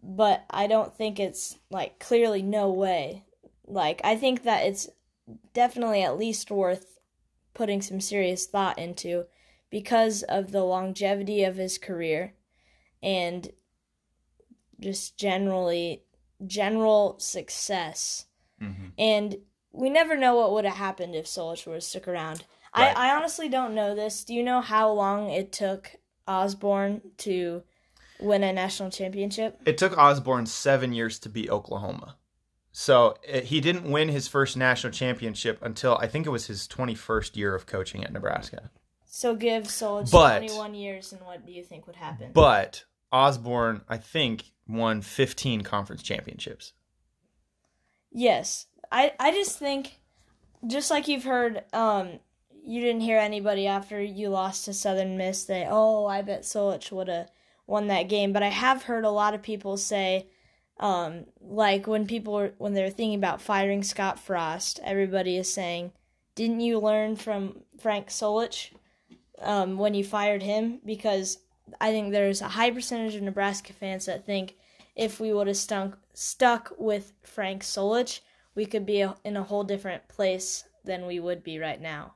but 0.03 0.43
I 0.49 0.67
don't 0.67 0.93
think 0.93 1.19
it's 1.19 1.57
like 1.71 1.97
clearly 1.99 2.41
no 2.41 2.69
way. 2.69 3.23
Like 3.65 4.01
I 4.03 4.17
think 4.17 4.43
that 4.43 4.65
it's 4.65 4.89
definitely 5.53 6.03
at 6.03 6.17
least 6.17 6.51
worth 6.51 6.99
putting 7.53 7.81
some 7.81 8.01
serious 8.01 8.45
thought 8.45 8.77
into 8.77 9.25
because 9.69 10.23
of 10.23 10.51
the 10.51 10.63
longevity 10.63 11.43
of 11.43 11.55
his 11.55 11.77
career 11.77 12.33
and 13.01 13.49
just 14.79 15.17
generally 15.17 16.03
general 16.45 17.17
success. 17.19 18.25
Mm-hmm. 18.61 18.87
And 18.97 19.37
we 19.71 19.89
never 19.89 20.17
know 20.17 20.35
what 20.35 20.51
would 20.51 20.65
have 20.65 20.75
happened 20.75 21.15
if 21.15 21.25
Solich 21.25 21.65
would 21.65 21.75
have 21.75 21.83
stuck 21.83 22.07
around. 22.07 22.43
Right. 22.75 22.95
I, 22.95 23.09
I 23.09 23.15
honestly 23.15 23.47
don't 23.47 23.73
know 23.73 23.95
this. 23.95 24.23
Do 24.25 24.33
you 24.33 24.43
know 24.43 24.61
how 24.61 24.91
long 24.91 25.29
it 25.29 25.51
took 25.51 25.95
Osborne 26.27 27.01
to 27.19 27.63
win 28.19 28.43
a 28.43 28.53
national 28.53 28.89
championship? 28.89 29.59
It 29.65 29.77
took 29.77 29.97
Osborne 29.97 30.45
seven 30.45 30.93
years 30.93 31.19
to 31.19 31.29
beat 31.29 31.49
Oklahoma. 31.49 32.15
So 32.71 33.15
it, 33.23 33.45
he 33.45 33.61
didn't 33.61 33.89
win 33.89 34.09
his 34.09 34.27
first 34.27 34.57
national 34.57 34.91
championship 34.91 35.59
until 35.61 35.95
I 35.97 36.07
think 36.07 36.25
it 36.25 36.31
was 36.31 36.47
his 36.47 36.67
21st 36.67 37.35
year 37.35 37.53
of 37.53 37.65
coaching 37.65 38.03
at 38.03 38.11
Nebraska. 38.11 38.71
So 39.05 39.35
give 39.35 39.65
Solich 39.65 40.11
But- 40.11 40.39
21 40.39 40.73
years, 40.73 41.13
and 41.13 41.21
what 41.21 41.45
do 41.45 41.51
you 41.51 41.63
think 41.63 41.85
would 41.85 41.95
happen? 41.95 42.31
But 42.33 42.85
Osborne, 43.11 43.81
I 43.87 43.97
think, 43.97 44.45
won 44.67 45.01
15 45.01 45.61
conference 45.61 46.01
championships. 46.01 46.73
Yes. 48.11 48.65
I, 48.91 49.13
I 49.19 49.31
just 49.31 49.59
think, 49.59 49.99
just 50.65 50.89
like 50.89 51.07
you've 51.07 51.23
heard, 51.25 51.63
um, 51.73 52.19
you 52.65 52.81
didn't 52.81 53.01
hear 53.01 53.19
anybody 53.19 53.67
after 53.67 54.01
you 54.01 54.29
lost 54.29 54.65
to 54.65 54.73
Southern 54.73 55.15
Miss 55.17 55.45
say, 55.45 55.67
oh, 55.69 56.05
I 56.07 56.23
bet 56.23 56.41
Solich 56.41 56.91
would 56.91 57.07
have 57.07 57.29
won 57.67 57.87
that 57.87 58.09
game. 58.09 58.33
But 58.33 58.43
I 58.43 58.49
have 58.49 58.83
heard 58.83 59.05
a 59.05 59.09
lot 59.09 59.33
of 59.33 59.41
people 59.41 59.77
say, 59.77 60.27
um, 60.79 61.25
like 61.39 61.87
when 61.87 62.07
people 62.07 62.33
were, 62.33 62.53
when 62.57 62.73
they're 62.73 62.89
thinking 62.89 63.15
about 63.15 63.41
firing 63.41 63.83
Scott 63.83 64.19
Frost, 64.19 64.79
everybody 64.83 65.37
is 65.37 65.51
saying, 65.51 65.91
didn't 66.35 66.61
you 66.61 66.79
learn 66.79 67.15
from 67.15 67.61
Frank 67.79 68.07
Solich 68.07 68.71
um, 69.41 69.77
when 69.77 69.93
you 69.93 70.03
fired 70.03 70.41
him? 70.41 70.79
Because 70.85 71.37
I 71.79 71.91
think 71.91 72.11
there's 72.11 72.41
a 72.41 72.49
high 72.49 72.71
percentage 72.71 73.15
of 73.15 73.21
Nebraska 73.21 73.73
fans 73.73 74.05
that 74.05 74.25
think 74.25 74.55
if 74.95 75.19
we 75.19 75.33
would 75.33 75.47
have 75.47 75.57
stuck 75.57 75.97
stuck 76.13 76.73
with 76.77 77.13
Frank 77.23 77.63
Solich, 77.63 78.19
we 78.55 78.65
could 78.65 78.85
be 78.85 79.05
in 79.23 79.37
a 79.37 79.43
whole 79.43 79.63
different 79.63 80.07
place 80.07 80.65
than 80.83 81.05
we 81.05 81.19
would 81.19 81.43
be 81.43 81.57
right 81.57 81.81
now. 81.81 82.13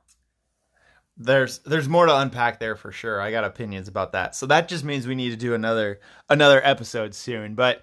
There's 1.18 1.58
there's 1.60 1.88
more 1.88 2.06
to 2.06 2.16
unpack 2.16 2.60
there 2.60 2.76
for 2.76 2.92
sure. 2.92 3.20
I 3.20 3.30
got 3.32 3.44
opinions 3.44 3.88
about 3.88 4.12
that. 4.12 4.36
So 4.36 4.46
that 4.46 4.68
just 4.68 4.84
means 4.84 5.06
we 5.06 5.16
need 5.16 5.30
to 5.30 5.36
do 5.36 5.52
another 5.54 6.00
another 6.28 6.60
episode 6.64 7.14
soon. 7.14 7.54
But 7.56 7.82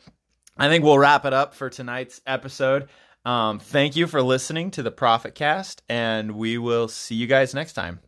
I 0.57 0.69
think 0.69 0.83
we'll 0.85 0.97
wrap 0.97 1.25
it 1.25 1.33
up 1.33 1.53
for 1.53 1.69
tonight's 1.69 2.21
episode. 2.25 2.87
Um, 3.25 3.59
thank 3.59 3.95
you 3.95 4.07
for 4.07 4.21
listening 4.21 4.71
to 4.71 4.83
the 4.83 4.91
Profit 4.91 5.35
Cast, 5.35 5.81
and 5.89 6.33
we 6.33 6.57
will 6.57 6.87
see 6.87 7.15
you 7.15 7.27
guys 7.27 7.53
next 7.53 7.73
time. 7.73 7.99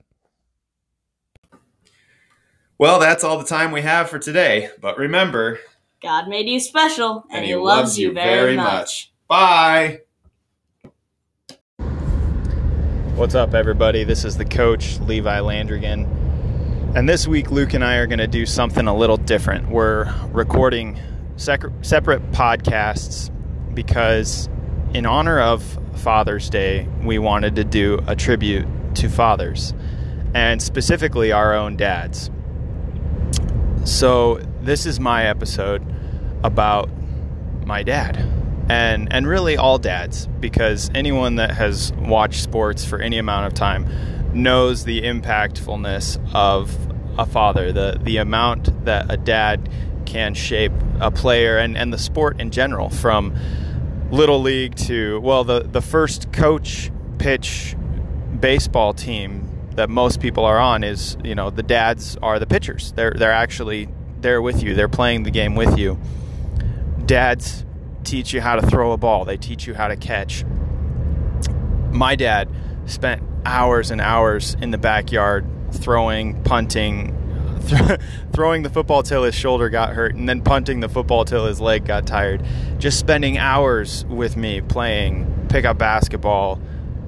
Well, 2.78 3.00
that's 3.00 3.24
all 3.24 3.40
the 3.40 3.44
time 3.46 3.72
we 3.72 3.82
have 3.82 4.10
for 4.10 4.20
today. 4.20 4.70
But 4.80 4.98
remember, 4.98 5.60
God 6.02 6.28
made 6.28 6.48
you 6.48 6.60
special, 6.60 7.26
and, 7.30 7.40
and 7.40 7.46
He, 7.46 7.56
loves, 7.56 7.66
loves 7.66 8.00
you 8.00 8.14
very, 8.14 8.40
very 8.40 8.56
much. 8.56 8.66
much. 8.72 9.14
Bye. 9.28 10.02
What's 13.18 13.34
up, 13.34 13.56
everybody? 13.56 14.04
This 14.04 14.24
is 14.24 14.38
the 14.38 14.46
coach, 14.46 15.00
Levi 15.00 15.40
Landrigan. 15.40 16.96
And 16.96 17.10
this 17.10 17.28
week, 17.28 17.50
Luke 17.50 17.74
and 17.74 17.84
I 17.84 17.96
are 17.96 18.06
going 18.06 18.20
to 18.20 18.28
do 18.28 18.46
something 18.46 18.86
a 18.86 18.96
little 18.96 19.18
different. 19.18 19.70
We're 19.70 20.14
recording 20.28 21.00
sec- 21.36 21.64
separate 21.82 22.32
podcasts 22.32 23.32
because, 23.74 24.48
in 24.94 25.08
honor 25.08 25.40
of 25.40 25.80
Father's 25.96 26.48
Day, 26.48 26.88
we 27.02 27.18
wanted 27.18 27.56
to 27.56 27.64
do 27.64 28.00
a 28.06 28.16
tribute 28.16 28.68
to 28.98 29.10
fathers, 29.10 29.74
and 30.36 30.62
specifically 30.62 31.32
our 31.32 31.56
own 31.56 31.76
dads. 31.76 32.30
So, 33.84 34.36
this 34.62 34.86
is 34.86 35.00
my 35.00 35.26
episode 35.26 35.84
about 36.44 36.88
my 37.66 37.82
dad 37.82 38.24
and 38.70 39.12
and 39.12 39.28
really 39.28 39.58
all 39.58 39.78
dads 39.78 40.28
because 40.40 40.90
anyone 40.94 41.36
that 41.36 41.52
has 41.52 41.94
watched 41.94 42.42
sports 42.42 42.84
for 42.84 43.00
any 43.00 43.18
amount 43.18 43.48
of 43.48 43.54
time 43.54 43.88
knows 44.34 44.84
the 44.84 45.02
impactfulness 45.02 46.20
of 46.34 46.76
a 47.18 47.26
father 47.26 47.72
the 47.72 48.00
the 48.04 48.18
amount 48.18 48.86
that 48.86 49.06
a 49.10 49.18
dad 49.18 49.70
can 50.06 50.34
shape 50.34 50.74
a 51.00 51.12
player 51.12 51.58
and 51.58 51.78
and 51.78 51.92
the 51.92 51.98
sport 51.98 52.40
in 52.40 52.52
general 52.52 52.90
from 52.90 53.36
little 54.12 54.42
league 54.42 54.76
to 54.76 55.20
well 55.22 55.44
the 55.44 55.62
the 55.62 55.82
first 55.82 56.32
coach 56.32 56.92
pitch 57.18 57.76
baseball 58.40 58.94
team 58.94 59.48
that 59.78 59.90
most 59.90 60.20
people 60.20 60.44
are 60.44 60.58
on 60.58 60.84
is 60.84 61.18
you 61.24 61.36
know 61.36 61.50
the 61.50 61.64
dads 61.64 62.18
are 62.22 62.40
the 62.40 62.48
pitchers. 62.48 62.92
They're 62.94 63.14
they're 63.16 63.32
actually 63.32 63.88
there 64.20 64.42
with 64.42 64.62
you. 64.62 64.74
They're 64.74 64.90
playing 64.90 65.24
the 65.24 65.32
game 65.32 65.56
with 65.56 65.78
you. 65.78 66.00
Dads 67.06 67.64
teach 68.08 68.34
you 68.34 68.42
how 68.42 68.56
to 68.56 68.66
throw 68.66 68.94
a 68.94 68.98
ball, 68.98 69.26
they 69.26 69.38
teach 69.38 69.68
you 69.68 69.74
how 69.74 69.88
to 69.88 69.96
catch. 69.96 70.46
My 71.92 72.16
dad 72.16 72.50
spent 72.86 73.22
hours 73.46 73.92
and 73.92 74.02
hours 74.02 74.56
in 74.62 74.72
the 74.72 74.78
backyard 74.78 75.46
throwing, 75.72 76.42
punting, 76.44 77.14
th- 77.68 78.00
throwing 78.34 78.64
the 78.64 78.70
football 78.70 79.04
till 79.04 79.24
his 79.24 79.36
shoulder 79.36 79.70
got 79.70 79.94
hurt, 79.94 80.16
and 80.16 80.28
then 80.28 80.42
punting 80.42 80.80
the 80.80 80.90
football 80.90 81.26
till 81.26 81.46
his 81.46 81.60
leg 81.60 81.86
got 81.86 82.08
tired. 82.08 82.44
Just 82.78 82.98
spending 82.98 83.38
hours 83.38 84.06
with 84.06 84.38
me 84.38 84.62
playing 84.62 85.48
pickup 85.50 85.78
basketball, 85.78 86.62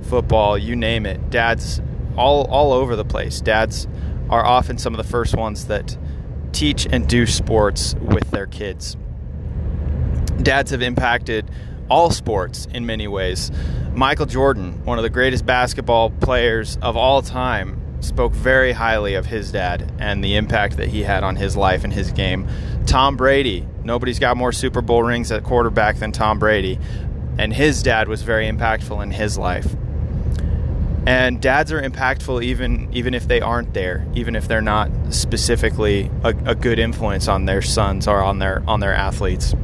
football, 0.03 0.57
you 0.57 0.75
name 0.75 1.05
it. 1.05 1.29
Dads 1.29 1.81
all 2.17 2.45
all 2.45 2.73
over 2.73 2.95
the 2.95 3.05
place. 3.05 3.39
Dads 3.39 3.88
are 4.29 4.45
often 4.45 4.77
some 4.77 4.93
of 4.93 4.97
the 4.97 5.09
first 5.09 5.35
ones 5.35 5.65
that 5.67 5.97
teach 6.51 6.88
and 6.91 7.07
do 7.07 7.25
sports 7.25 7.95
with 8.01 8.29
their 8.31 8.47
kids 8.47 8.97
dads 10.43 10.71
have 10.71 10.82
impacted 10.82 11.49
all 11.89 12.12
sports 12.12 12.67
in 12.73 12.86
many 12.86 13.08
ways. 13.08 13.52
Michael 13.93 14.25
Jordan, 14.25 14.86
one 14.86 14.97
of 14.97 15.04
the 15.04 15.10
greatest 15.10 15.45
basketball 15.45 16.12
players 16.12 16.78
of 16.82 16.95
all 16.95 17.21
time, 17.21 17.82
spoke 18.02 18.34
very 18.34 18.71
highly 18.71 19.15
of 19.15 19.25
his 19.25 19.52
dad 19.52 19.91
and 19.99 20.23
the 20.23 20.36
impact 20.36 20.78
that 20.78 20.88
he 20.88 21.04
had 21.04 21.23
on 21.23 21.36
his 21.36 21.58
life 21.58 21.84
and 21.84 21.91
his 21.91 22.12
game. 22.12 22.47
Tom 22.86 23.17
Brady, 23.17 23.67
nobody's 23.84 24.19
got 24.19 24.38
more 24.38 24.52
Super 24.52 24.82
Bowl 24.82 25.04
rings 25.04 25.32
at 25.32 25.43
quarterback 25.43 25.97
than 25.97 26.12
Tom 26.12 26.39
Brady, 26.39 26.80
and 27.38 27.54
his 27.54 27.84
dad 27.84 28.08
was 28.08 28.21
very 28.21 28.49
impactful 28.49 29.02
in 29.04 29.12
his 29.12 29.38
life. 29.38 29.75
And 31.06 31.41
dads 31.41 31.71
are 31.71 31.82
impactful 31.82 32.43
even 32.43 32.88
even 32.93 33.13
if 33.13 33.28
they 33.28 33.41
aren't 33.41 33.73
there, 33.73 34.06
even 34.13 34.36
if 34.36 34.47
they're 34.47 34.62
not 34.62 34.91
specifically 35.10 36.12
a, 36.23 36.30
a 36.45 36.56
good 36.56 36.78
influence 36.78 37.28
on 37.28 37.45
their 37.45 37.62
sons 37.62 38.08
or 38.08 38.21
on 38.21 38.39
their 38.39 38.63
on 38.67 38.80
their 38.80 38.93
athletes. 38.93 39.56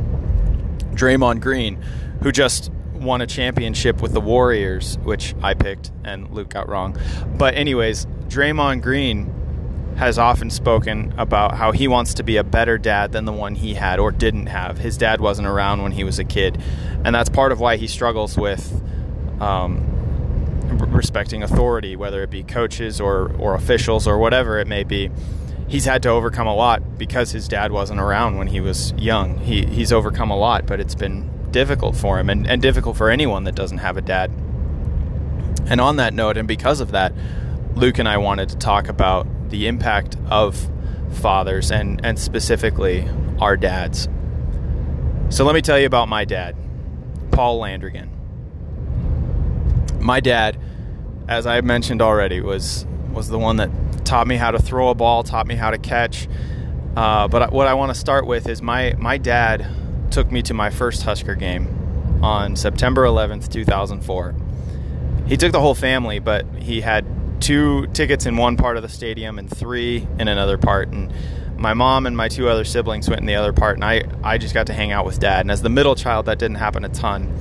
Draymond 0.95 1.41
Green, 1.41 1.81
who 2.21 2.31
just 2.31 2.71
won 2.93 3.21
a 3.21 3.27
championship 3.27 4.01
with 4.01 4.13
the 4.13 4.21
Warriors, 4.21 4.97
which 5.03 5.35
I 5.43 5.53
picked 5.53 5.91
and 6.03 6.29
Luke 6.31 6.49
got 6.49 6.69
wrong. 6.69 6.97
But, 7.37 7.55
anyways, 7.55 8.05
Draymond 8.27 8.81
Green 8.81 9.31
has 9.97 10.17
often 10.17 10.49
spoken 10.49 11.13
about 11.17 11.55
how 11.55 11.71
he 11.71 11.87
wants 11.87 12.15
to 12.15 12.23
be 12.23 12.37
a 12.37 12.43
better 12.43 12.77
dad 12.77 13.11
than 13.13 13.25
the 13.25 13.31
one 13.31 13.55
he 13.55 13.73
had 13.75 13.99
or 13.99 14.11
didn't 14.11 14.47
have. 14.47 14.77
His 14.77 14.97
dad 14.97 15.21
wasn't 15.21 15.47
around 15.47 15.83
when 15.83 15.93
he 15.93 16.03
was 16.03 16.19
a 16.19 16.25
kid, 16.25 16.61
and 17.03 17.15
that's 17.15 17.29
part 17.29 17.51
of 17.51 17.59
why 17.59 17.77
he 17.77 17.87
struggles 17.87 18.37
with 18.37 18.83
um, 19.39 19.83
respecting 20.91 21.43
authority, 21.43 21.95
whether 21.95 22.23
it 22.23 22.29
be 22.29 22.43
coaches 22.43 22.99
or, 22.99 23.31
or 23.37 23.55
officials 23.55 24.07
or 24.07 24.17
whatever 24.17 24.59
it 24.59 24.67
may 24.67 24.83
be 24.83 25.09
he's 25.67 25.85
had 25.85 26.03
to 26.03 26.09
overcome 26.09 26.47
a 26.47 26.55
lot 26.55 26.97
because 26.97 27.31
his 27.31 27.47
dad 27.47 27.71
wasn't 27.71 27.99
around 27.99 28.37
when 28.37 28.47
he 28.47 28.61
was 28.61 28.93
young. 28.93 29.37
He 29.39 29.65
he's 29.65 29.91
overcome 29.91 30.31
a 30.31 30.37
lot, 30.37 30.65
but 30.65 30.79
it's 30.79 30.95
been 30.95 31.29
difficult 31.51 31.95
for 31.95 32.19
him 32.19 32.29
and, 32.29 32.47
and 32.47 32.61
difficult 32.61 32.97
for 32.97 33.09
anyone 33.09 33.45
that 33.45 33.55
doesn't 33.55 33.77
have 33.79 33.97
a 33.97 34.01
dad. 34.01 34.31
And 35.67 35.81
on 35.81 35.95
that 35.95 36.13
note, 36.13 36.37
and 36.37 36.47
because 36.47 36.79
of 36.79 36.91
that, 36.91 37.13
Luke 37.75 37.97
and 37.97 38.07
I 38.07 38.17
wanted 38.17 38.49
to 38.49 38.57
talk 38.57 38.87
about 38.87 39.27
the 39.49 39.67
impact 39.67 40.17
of 40.29 40.69
fathers 41.11 41.71
and, 41.71 42.03
and 42.05 42.19
specifically 42.19 43.07
our 43.39 43.57
dads. 43.57 44.07
So 45.29 45.43
let 45.43 45.55
me 45.55 45.61
tell 45.61 45.79
you 45.79 45.85
about 45.85 46.07
my 46.07 46.25
dad, 46.25 46.55
Paul 47.31 47.59
Landrigan. 47.59 48.09
My 49.99 50.19
dad, 50.19 50.57
as 51.27 51.47
I 51.47 51.61
mentioned 51.61 52.01
already, 52.01 52.41
was 52.41 52.85
was 53.11 53.29
the 53.29 53.39
one 53.39 53.55
that 53.57 53.69
taught 54.05 54.27
me 54.27 54.35
how 54.35 54.51
to 54.51 54.59
throw 54.59 54.89
a 54.89 54.95
ball, 54.95 55.23
taught 55.23 55.47
me 55.47 55.55
how 55.55 55.71
to 55.71 55.77
catch. 55.77 56.27
Uh, 56.95 57.27
but 57.27 57.51
what 57.51 57.67
I 57.67 57.73
want 57.73 57.93
to 57.93 57.99
start 57.99 58.25
with 58.25 58.47
is 58.47 58.61
my 58.61 58.93
my 58.97 59.17
dad 59.17 59.67
took 60.11 60.31
me 60.31 60.41
to 60.43 60.53
my 60.53 60.69
first 60.69 61.03
Husker 61.03 61.35
game 61.35 62.19
on 62.23 62.55
September 62.55 63.03
11th, 63.03 63.51
2004. 63.51 64.35
He 65.27 65.37
took 65.37 65.51
the 65.51 65.59
whole 65.59 65.75
family, 65.75 66.19
but 66.19 66.45
he 66.55 66.81
had 66.81 67.05
two 67.41 67.87
tickets 67.87 68.25
in 68.25 68.37
one 68.37 68.57
part 68.57 68.77
of 68.77 68.83
the 68.83 68.89
stadium 68.89 69.39
and 69.39 69.49
three 69.49 70.07
in 70.19 70.27
another 70.27 70.57
part. 70.57 70.89
And 70.89 71.11
my 71.57 71.73
mom 71.73 72.05
and 72.05 72.15
my 72.15 72.27
two 72.27 72.47
other 72.47 72.63
siblings 72.63 73.09
went 73.09 73.21
in 73.21 73.25
the 73.25 73.35
other 73.35 73.53
part, 73.53 73.75
and 73.77 73.83
I, 73.83 74.03
I 74.23 74.37
just 74.37 74.53
got 74.53 74.67
to 74.67 74.73
hang 74.73 74.91
out 74.91 75.05
with 75.05 75.19
dad. 75.19 75.41
And 75.41 75.51
as 75.51 75.61
the 75.61 75.69
middle 75.69 75.95
child, 75.95 76.27
that 76.27 76.39
didn't 76.39 76.57
happen 76.57 76.85
a 76.85 76.89
ton. 76.89 77.35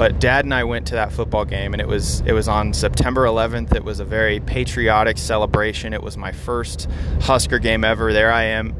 But 0.00 0.18
Dad 0.18 0.46
and 0.46 0.54
I 0.54 0.64
went 0.64 0.86
to 0.86 0.94
that 0.94 1.12
football 1.12 1.44
game, 1.44 1.74
and 1.74 1.80
it 1.82 1.86
was 1.86 2.20
it 2.20 2.32
was 2.32 2.48
on 2.48 2.72
September 2.72 3.26
11th. 3.26 3.74
It 3.74 3.84
was 3.84 4.00
a 4.00 4.04
very 4.06 4.40
patriotic 4.40 5.18
celebration. 5.18 5.92
It 5.92 6.02
was 6.02 6.16
my 6.16 6.32
first 6.32 6.88
Husker 7.20 7.58
game 7.58 7.84
ever. 7.84 8.10
There 8.10 8.32
I 8.32 8.44
am, 8.44 8.74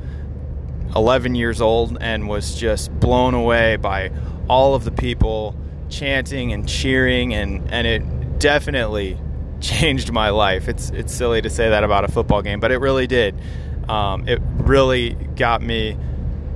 11 0.97 1.35
years 1.35 1.61
old, 1.61 1.99
and 2.01 2.27
was 2.27 2.55
just 2.55 2.91
blown 3.01 3.35
away 3.35 3.77
by 3.77 4.13
all 4.49 4.75
of 4.75 4.85
the 4.85 4.93
people 4.93 5.55
chanting 5.91 6.55
and 6.55 6.67
cheering, 6.67 7.35
and 7.35 7.71
and 7.71 7.87
it 7.87 8.39
definitely 8.39 9.19
changed 9.61 10.11
my 10.13 10.31
life. 10.31 10.69
It's 10.69 10.89
it's 10.89 11.13
silly 11.13 11.43
to 11.43 11.51
say 11.51 11.69
that 11.69 11.85
about 11.85 12.05
a 12.05 12.09
football 12.09 12.41
game, 12.41 12.61
but 12.61 12.73
it 12.73 12.79
really 12.79 13.07
did. 13.07 13.39
Um, 13.91 14.27
it 14.27 14.41
really 14.57 15.11
got 15.37 15.61
me 15.61 15.99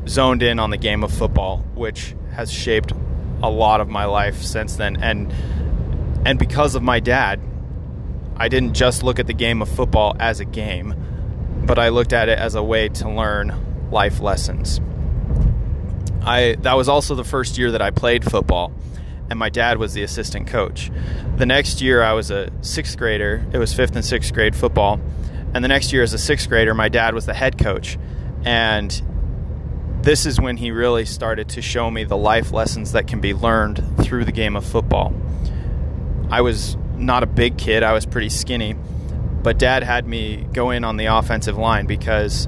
zoned 0.09 0.42
in 0.42 0.59
on 0.59 0.70
the 0.70 0.79
game 0.79 1.05
of 1.05 1.12
football, 1.12 1.59
which 1.74 2.14
has 2.33 2.50
shaped 2.50 2.94
a 3.44 3.50
lot 3.50 3.80
of 3.80 3.88
my 3.88 4.04
life 4.07 4.42
since 4.42 4.76
then. 4.76 4.96
And 4.96 5.33
and 6.26 6.38
because 6.38 6.74
of 6.74 6.83
my 6.83 7.00
dad 7.00 7.40
I 8.37 8.48
didn't 8.48 8.74
just 8.74 9.02
look 9.02 9.18
at 9.18 9.26
the 9.26 9.35
game 9.35 9.62
of 9.62 9.68
football 9.68 10.16
as 10.18 10.40
a 10.40 10.44
game 10.44 10.94
but 11.66 11.78
I 11.78 11.88
looked 11.90 12.12
at 12.12 12.28
it 12.28 12.38
as 12.38 12.54
a 12.54 12.62
way 12.62 12.88
to 12.88 13.09
learn 13.09 13.88
life 13.90 14.20
lessons. 14.20 14.80
I 16.22 16.57
that 16.61 16.74
was 16.74 16.88
also 16.88 17.14
the 17.14 17.24
first 17.24 17.59
year 17.59 17.70
that 17.70 17.83
I 17.83 17.90
played 17.90 18.24
football 18.24 18.72
and 19.30 19.38
my 19.38 19.48
dad 19.48 19.78
was 19.78 19.94
the 19.94 20.02
assistant 20.02 20.46
coach. 20.46 20.90
The 21.37 21.46
next 21.46 21.80
year 21.80 22.02
I 22.02 22.12
was 22.12 22.30
a 22.30 22.50
6th 22.61 22.96
grader. 22.96 23.44
It 23.52 23.59
was 23.59 23.72
5th 23.74 23.96
and 23.96 24.04
6th 24.04 24.33
grade 24.33 24.54
football. 24.54 25.00
And 25.54 25.64
the 25.64 25.68
next 25.68 25.92
year 25.92 26.02
as 26.02 26.12
a 26.12 26.18
6th 26.18 26.48
grader 26.48 26.74
my 26.74 26.88
dad 26.88 27.14
was 27.14 27.26
the 27.26 27.35
head 27.35 27.59
coach. 27.59 27.98
And 28.44 29.02
this 30.04 30.26
is 30.26 30.38
when 30.38 30.58
he 30.58 30.70
really 30.70 31.06
started 31.06 31.48
to 31.50 31.62
show 31.62 31.90
me 31.90 32.04
the 32.04 32.16
life 32.16 32.52
lessons 32.52 32.92
that 32.92 33.06
can 33.06 33.20
be 33.20 33.32
learned 33.32 33.82
through 34.02 34.24
the 34.24 34.32
game 34.32 34.54
of 34.54 34.64
football. 34.64 35.14
I 36.30 36.42
was 36.42 36.76
not 36.96 37.22
a 37.22 37.26
big 37.26 37.56
kid. 37.56 37.82
I 37.82 37.92
was 37.92 38.04
pretty 38.04 38.28
skinny, 38.28 38.74
but 39.42 39.58
Dad 39.58 39.82
had 39.82 40.06
me 40.06 40.46
go 40.52 40.70
in 40.70 40.84
on 40.84 40.98
the 40.98 41.06
offensive 41.06 41.56
line 41.56 41.86
because 41.86 42.46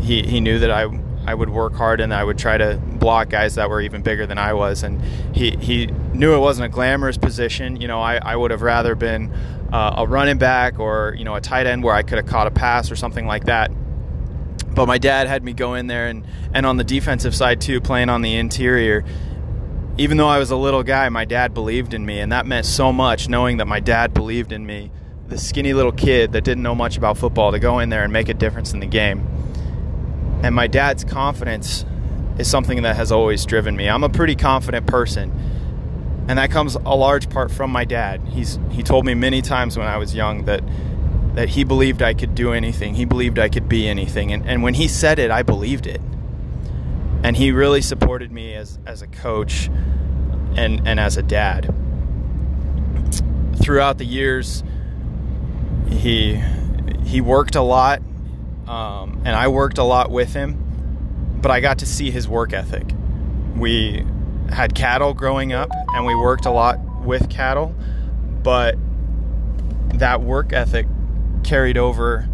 he 0.00 0.22
he 0.22 0.40
knew 0.40 0.58
that 0.58 0.70
I 0.70 0.86
I 1.26 1.34
would 1.34 1.50
work 1.50 1.74
hard 1.74 2.00
and 2.00 2.14
I 2.14 2.22
would 2.22 2.38
try 2.38 2.56
to 2.56 2.76
block 2.76 3.30
guys 3.30 3.56
that 3.56 3.68
were 3.68 3.80
even 3.80 4.02
bigger 4.02 4.26
than 4.26 4.38
I 4.38 4.52
was. 4.52 4.84
And 4.84 5.02
he, 5.34 5.56
he 5.56 5.86
knew 6.14 6.34
it 6.34 6.38
wasn't 6.38 6.66
a 6.66 6.68
glamorous 6.68 7.18
position. 7.18 7.80
You 7.80 7.88
know, 7.88 8.00
I, 8.00 8.16
I 8.16 8.36
would 8.36 8.52
have 8.52 8.62
rather 8.62 8.94
been 8.94 9.32
uh, 9.72 9.94
a 9.96 10.06
running 10.06 10.38
back 10.38 10.78
or, 10.78 11.16
you 11.18 11.24
know, 11.24 11.34
a 11.34 11.40
tight 11.40 11.66
end 11.66 11.82
where 11.82 11.94
I 11.94 12.02
could 12.02 12.18
have 12.18 12.26
caught 12.26 12.46
a 12.46 12.52
pass 12.52 12.92
or 12.92 12.96
something 12.96 13.26
like 13.26 13.46
that. 13.46 13.72
But 14.76 14.86
my 14.86 14.98
dad 14.98 15.26
had 15.26 15.42
me 15.42 15.52
go 15.52 15.74
in 15.74 15.88
there 15.88 16.06
and, 16.06 16.24
and 16.54 16.64
on 16.64 16.76
the 16.76 16.84
defensive 16.84 17.34
side 17.34 17.60
too, 17.60 17.80
playing 17.80 18.08
on 18.08 18.22
the 18.22 18.36
interior. 18.36 19.04
Even 19.98 20.16
though 20.18 20.28
I 20.28 20.38
was 20.38 20.52
a 20.52 20.56
little 20.56 20.84
guy, 20.84 21.08
my 21.08 21.24
dad 21.24 21.52
believed 21.54 21.94
in 21.94 22.06
me, 22.06 22.20
and 22.20 22.30
that 22.30 22.46
meant 22.46 22.66
so 22.66 22.92
much 22.92 23.28
knowing 23.28 23.56
that 23.56 23.66
my 23.66 23.80
dad 23.80 24.14
believed 24.14 24.52
in 24.52 24.64
me, 24.64 24.92
the 25.26 25.38
skinny 25.38 25.72
little 25.72 25.90
kid 25.90 26.32
that 26.32 26.44
didn't 26.44 26.62
know 26.62 26.76
much 26.76 26.96
about 26.96 27.18
football, 27.18 27.50
to 27.50 27.58
go 27.58 27.80
in 27.80 27.88
there 27.88 28.04
and 28.04 28.12
make 28.12 28.28
a 28.28 28.34
difference 28.34 28.72
in 28.72 28.78
the 28.78 28.86
game 28.86 29.26
and 30.42 30.54
my 30.54 30.66
dad's 30.66 31.04
confidence 31.04 31.84
is 32.38 32.48
something 32.48 32.82
that 32.82 32.96
has 32.96 33.10
always 33.10 33.44
driven 33.46 33.74
me. 33.74 33.88
I'm 33.88 34.04
a 34.04 34.08
pretty 34.08 34.36
confident 34.36 34.86
person. 34.86 35.32
And 36.28 36.38
that 36.38 36.50
comes 36.50 36.74
a 36.74 36.94
large 36.94 37.30
part 37.30 37.50
from 37.50 37.70
my 37.70 37.84
dad. 37.84 38.20
He's 38.28 38.58
he 38.70 38.82
told 38.82 39.06
me 39.06 39.14
many 39.14 39.42
times 39.42 39.76
when 39.76 39.86
I 39.86 39.96
was 39.96 40.14
young 40.14 40.44
that 40.44 40.62
that 41.36 41.50
he 41.50 41.64
believed 41.64 42.02
I 42.02 42.14
could 42.14 42.34
do 42.34 42.52
anything. 42.52 42.94
He 42.94 43.04
believed 43.04 43.38
I 43.38 43.50
could 43.50 43.68
be 43.68 43.86
anything. 43.86 44.32
And 44.32 44.46
and 44.46 44.62
when 44.62 44.74
he 44.74 44.88
said 44.88 45.18
it, 45.18 45.30
I 45.30 45.42
believed 45.42 45.86
it. 45.86 46.00
And 47.22 47.36
he 47.36 47.52
really 47.52 47.82
supported 47.82 48.32
me 48.32 48.54
as 48.54 48.78
as 48.86 49.02
a 49.02 49.06
coach 49.06 49.68
and 50.56 50.88
and 50.88 50.98
as 50.98 51.16
a 51.16 51.22
dad. 51.22 51.72
Throughout 53.62 53.98
the 53.98 54.06
years, 54.06 54.64
he 55.88 56.42
he 57.04 57.20
worked 57.20 57.54
a 57.54 57.62
lot 57.62 58.00
um, 58.66 59.20
and 59.24 59.36
I 59.36 59.48
worked 59.48 59.78
a 59.78 59.84
lot 59.84 60.10
with 60.10 60.32
him, 60.32 61.38
but 61.40 61.50
I 61.50 61.60
got 61.60 61.78
to 61.78 61.86
see 61.86 62.10
his 62.10 62.26
work 62.26 62.52
ethic. 62.54 62.92
We 63.56 64.04
had 64.50 64.74
cattle 64.74 65.14
growing 65.14 65.52
up, 65.52 65.70
and 65.94 66.06
we 66.06 66.14
worked 66.14 66.46
a 66.46 66.50
lot 66.50 66.80
with 67.04 67.28
cattle, 67.28 67.74
but 68.42 68.76
that 69.94 70.22
work 70.22 70.52
ethic 70.52 70.86
carried 71.46 71.78
over 71.78 72.28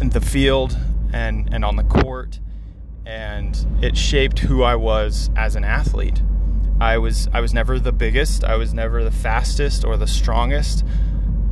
in 0.00 0.10
the 0.10 0.20
field 0.20 0.78
and, 1.12 1.52
and 1.52 1.64
on 1.64 1.76
the 1.76 1.82
court, 1.82 2.38
and 3.04 3.66
it 3.82 3.96
shaped 3.96 4.38
who 4.38 4.62
I 4.62 4.76
was 4.76 5.28
as 5.36 5.56
an 5.56 5.64
athlete. 5.64 6.22
I 6.80 6.98
was 6.98 7.28
I 7.34 7.40
was 7.40 7.52
never 7.52 7.80
the 7.80 7.92
biggest, 7.92 8.44
I 8.44 8.54
was 8.54 8.72
never 8.72 9.02
the 9.02 9.10
fastest 9.10 9.84
or 9.84 9.96
the 9.96 10.06
strongest, 10.06 10.84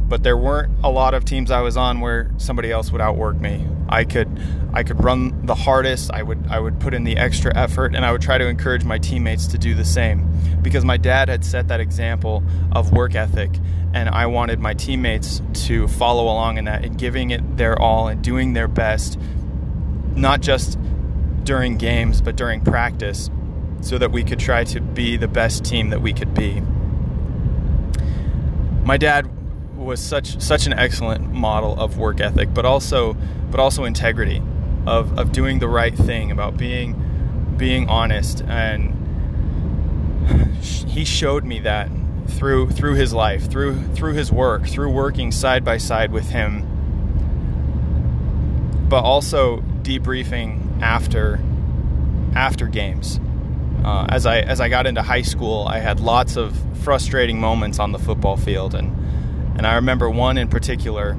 but 0.08 0.22
there 0.22 0.36
weren't 0.36 0.72
a 0.84 0.90
lot 0.90 1.14
of 1.14 1.24
teams 1.24 1.50
I 1.50 1.60
was 1.60 1.76
on 1.76 2.00
where 2.00 2.30
somebody 2.36 2.70
else 2.70 2.92
would 2.92 3.00
outwork 3.00 3.36
me. 3.40 3.66
I 3.88 4.04
could 4.04 4.28
I 4.72 4.82
could 4.82 5.02
run 5.02 5.46
the 5.46 5.54
hardest, 5.54 6.10
I 6.12 6.22
would 6.22 6.46
I 6.48 6.58
would 6.58 6.80
put 6.80 6.94
in 6.94 7.04
the 7.04 7.16
extra 7.16 7.56
effort 7.56 7.94
and 7.94 8.04
I 8.04 8.12
would 8.12 8.22
try 8.22 8.38
to 8.38 8.46
encourage 8.46 8.84
my 8.84 8.98
teammates 8.98 9.46
to 9.48 9.58
do 9.58 9.74
the 9.74 9.84
same 9.84 10.28
because 10.62 10.84
my 10.84 10.96
dad 10.96 11.28
had 11.28 11.44
set 11.44 11.68
that 11.68 11.80
example 11.80 12.42
of 12.72 12.92
work 12.92 13.14
ethic 13.14 13.50
and 13.94 14.08
I 14.08 14.26
wanted 14.26 14.58
my 14.58 14.74
teammates 14.74 15.40
to 15.66 15.88
follow 15.88 16.24
along 16.24 16.58
in 16.58 16.66
that 16.66 16.84
and 16.84 16.98
giving 16.98 17.30
it 17.30 17.56
their 17.56 17.80
all 17.80 18.08
and 18.08 18.22
doing 18.22 18.52
their 18.52 18.68
best 18.68 19.18
not 20.14 20.40
just 20.40 20.78
during 21.44 21.78
games 21.78 22.20
but 22.20 22.36
during 22.36 22.60
practice 22.60 23.30
so 23.80 23.98
that 23.98 24.10
we 24.10 24.24
could 24.24 24.38
try 24.38 24.64
to 24.64 24.80
be 24.80 25.16
the 25.16 25.28
best 25.28 25.64
team 25.64 25.90
that 25.90 26.02
we 26.02 26.12
could 26.12 26.34
be. 26.34 26.60
My 28.84 28.96
dad 28.96 29.28
was 29.86 30.00
such 30.00 30.38
such 30.40 30.66
an 30.66 30.74
excellent 30.74 31.32
model 31.32 31.78
of 31.80 31.96
work 31.96 32.20
ethic, 32.20 32.52
but 32.52 32.66
also 32.66 33.16
but 33.50 33.60
also 33.60 33.84
integrity, 33.84 34.42
of 34.86 35.18
of 35.18 35.32
doing 35.32 35.60
the 35.60 35.68
right 35.68 35.94
thing, 35.94 36.30
about 36.30 36.58
being 36.58 37.54
being 37.56 37.88
honest, 37.88 38.42
and 38.42 38.92
he 40.86 41.04
showed 41.04 41.44
me 41.44 41.60
that 41.60 41.88
through 42.28 42.70
through 42.70 42.94
his 42.94 43.14
life, 43.14 43.48
through 43.50 43.80
through 43.94 44.12
his 44.12 44.30
work, 44.30 44.66
through 44.66 44.90
working 44.90 45.32
side 45.32 45.64
by 45.64 45.78
side 45.78 46.12
with 46.12 46.28
him, 46.28 46.66
but 48.88 49.02
also 49.02 49.60
debriefing 49.82 50.82
after 50.82 51.40
after 52.34 52.66
games. 52.66 53.20
Uh, 53.84 54.04
as 54.08 54.26
I 54.26 54.40
as 54.40 54.60
I 54.60 54.68
got 54.68 54.86
into 54.86 55.02
high 55.02 55.22
school, 55.22 55.66
I 55.68 55.78
had 55.78 56.00
lots 56.00 56.36
of 56.36 56.58
frustrating 56.82 57.40
moments 57.40 57.78
on 57.78 57.92
the 57.92 57.98
football 57.98 58.36
field, 58.36 58.74
and 58.74 59.05
and 59.56 59.66
I 59.66 59.76
remember 59.76 60.08
one 60.10 60.38
in 60.38 60.48
particular 60.48 61.14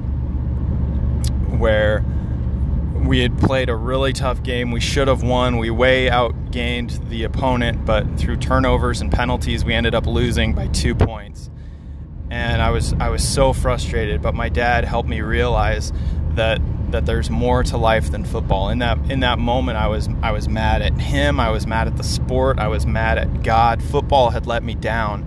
where 1.58 2.04
we 3.04 3.20
had 3.20 3.38
played 3.38 3.68
a 3.68 3.74
really 3.74 4.12
tough 4.12 4.42
game. 4.42 4.70
We 4.70 4.80
should 4.80 5.08
have 5.08 5.22
won. 5.22 5.56
We 5.56 5.70
way 5.70 6.08
outgained 6.08 7.08
the 7.08 7.24
opponent, 7.24 7.84
but 7.84 8.18
through 8.18 8.36
turnovers 8.36 9.00
and 9.00 9.10
penalties, 9.10 9.64
we 9.64 9.74
ended 9.74 9.94
up 9.94 10.06
losing 10.06 10.54
by 10.54 10.68
two 10.68 10.94
points. 10.94 11.50
And 12.30 12.60
I 12.60 12.70
was 12.70 12.92
I 12.94 13.08
was 13.08 13.26
so 13.26 13.52
frustrated. 13.52 14.20
But 14.20 14.34
my 14.34 14.48
dad 14.48 14.84
helped 14.84 15.08
me 15.08 15.20
realize 15.20 15.92
that 16.34 16.60
that 16.90 17.06
there's 17.06 17.30
more 17.30 17.62
to 17.64 17.76
life 17.76 18.10
than 18.10 18.24
football. 18.24 18.68
In 18.68 18.78
that 18.80 18.98
in 19.10 19.20
that 19.20 19.38
moment, 19.38 19.78
I 19.78 19.88
was 19.88 20.08
I 20.22 20.32
was 20.32 20.48
mad 20.48 20.82
at 20.82 21.00
him. 21.00 21.40
I 21.40 21.50
was 21.50 21.66
mad 21.66 21.86
at 21.86 21.96
the 21.96 22.04
sport. 22.04 22.58
I 22.58 22.68
was 22.68 22.86
mad 22.86 23.18
at 23.18 23.42
God. 23.42 23.82
Football 23.82 24.30
had 24.30 24.46
let 24.46 24.62
me 24.62 24.74
down 24.74 25.26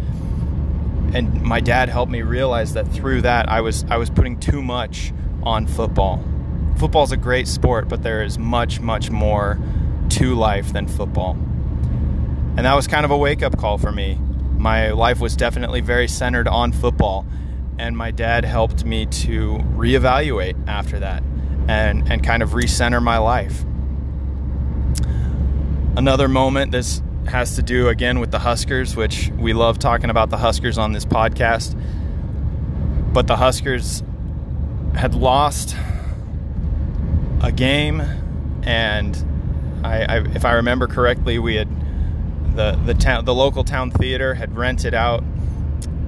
and 1.13 1.41
my 1.41 1.59
dad 1.59 1.89
helped 1.89 2.11
me 2.11 2.21
realize 2.21 2.73
that 2.73 2.87
through 2.87 3.21
that 3.21 3.49
I 3.49 3.61
was 3.61 3.85
I 3.89 3.97
was 3.97 4.09
putting 4.09 4.39
too 4.39 4.61
much 4.61 5.13
on 5.43 5.67
football. 5.67 6.23
Football's 6.77 7.11
a 7.11 7.17
great 7.17 7.47
sport, 7.47 7.89
but 7.89 8.03
there 8.03 8.23
is 8.23 8.37
much 8.37 8.79
much 8.79 9.09
more 9.09 9.59
to 10.09 10.35
life 10.35 10.73
than 10.73 10.87
football. 10.87 11.37
And 12.57 12.65
that 12.65 12.73
was 12.73 12.87
kind 12.87 13.05
of 13.05 13.11
a 13.11 13.17
wake-up 13.17 13.57
call 13.57 13.77
for 13.77 13.91
me. 13.91 14.19
My 14.57 14.91
life 14.91 15.19
was 15.19 15.35
definitely 15.35 15.81
very 15.81 16.07
centered 16.07 16.47
on 16.47 16.71
football, 16.71 17.25
and 17.79 17.97
my 17.97 18.11
dad 18.11 18.45
helped 18.45 18.83
me 18.83 19.05
to 19.05 19.57
reevaluate 19.75 20.55
after 20.67 20.99
that 20.99 21.23
and 21.67 22.11
and 22.11 22.23
kind 22.23 22.43
of 22.43 22.51
recenter 22.51 23.01
my 23.01 23.17
life. 23.17 23.63
Another 25.95 26.27
moment 26.27 26.71
this 26.71 27.01
has 27.31 27.55
to 27.55 27.61
do 27.61 27.87
again 27.87 28.19
with 28.19 28.29
the 28.29 28.39
Huskers, 28.39 28.95
which 28.95 29.31
we 29.37 29.53
love 29.53 29.79
talking 29.79 30.09
about 30.09 30.29
the 30.29 30.37
Huskers 30.37 30.77
on 30.77 30.91
this 30.91 31.05
podcast. 31.05 31.75
But 33.13 33.27
the 33.27 33.35
Huskers 33.35 34.03
had 34.95 35.15
lost 35.15 35.75
a 37.41 37.51
game, 37.51 38.01
and 38.63 39.17
I, 39.83 40.03
I, 40.03 40.17
if 40.35 40.45
I 40.45 40.53
remember 40.53 40.87
correctly, 40.87 41.39
we 41.39 41.55
had 41.55 41.67
the 42.55 42.79
the 42.85 42.93
town 42.93 43.25
the 43.25 43.33
local 43.33 43.63
town 43.63 43.91
theater 43.91 44.33
had 44.33 44.55
rented 44.55 44.93
out. 44.93 45.23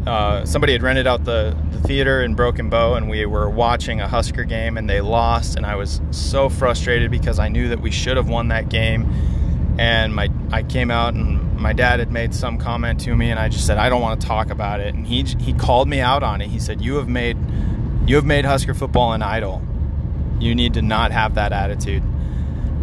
Uh, 0.05 0.45
somebody 0.45 0.73
had 0.73 0.83
rented 0.83 1.07
out 1.07 1.23
the, 1.23 1.55
the 1.71 1.79
theater 1.79 2.21
in 2.21 2.35
Broken 2.35 2.69
Bow, 2.69 2.95
and 2.95 3.09
we 3.09 3.25
were 3.25 3.49
watching 3.49 4.01
a 4.01 4.07
Husker 4.07 4.43
game, 4.43 4.77
and 4.77 4.89
they 4.89 4.99
lost, 4.99 5.55
and 5.55 5.65
I 5.65 5.75
was 5.75 6.01
so 6.11 6.49
frustrated 6.49 7.09
because 7.09 7.39
I 7.39 7.47
knew 7.47 7.69
that 7.69 7.79
we 7.79 7.89
should 7.89 8.17
have 8.17 8.27
won 8.27 8.49
that 8.49 8.67
game 8.67 9.09
and 9.77 10.13
my 10.13 10.29
I 10.51 10.63
came 10.63 10.91
out 10.91 11.13
and 11.13 11.57
my 11.57 11.73
dad 11.73 11.99
had 11.99 12.11
made 12.11 12.35
some 12.35 12.57
comment 12.57 12.99
to 13.01 13.15
me 13.15 13.31
and 13.31 13.39
I 13.39 13.49
just 13.49 13.65
said 13.65 13.77
I 13.77 13.89
don't 13.89 14.01
want 14.01 14.21
to 14.21 14.27
talk 14.27 14.49
about 14.49 14.79
it 14.79 14.93
and 14.93 15.05
he 15.05 15.23
he 15.23 15.53
called 15.53 15.87
me 15.87 15.99
out 15.99 16.23
on 16.23 16.41
it. 16.41 16.49
He 16.49 16.59
said 16.59 16.81
you 16.81 16.95
have 16.95 17.07
made 17.07 17.37
you 18.05 18.15
have 18.17 18.25
made 18.25 18.45
Husker 18.45 18.73
football 18.73 19.13
an 19.13 19.21
idol. 19.21 19.61
You 20.39 20.55
need 20.55 20.73
to 20.75 20.81
not 20.81 21.11
have 21.11 21.35
that 21.35 21.53
attitude. 21.53 22.03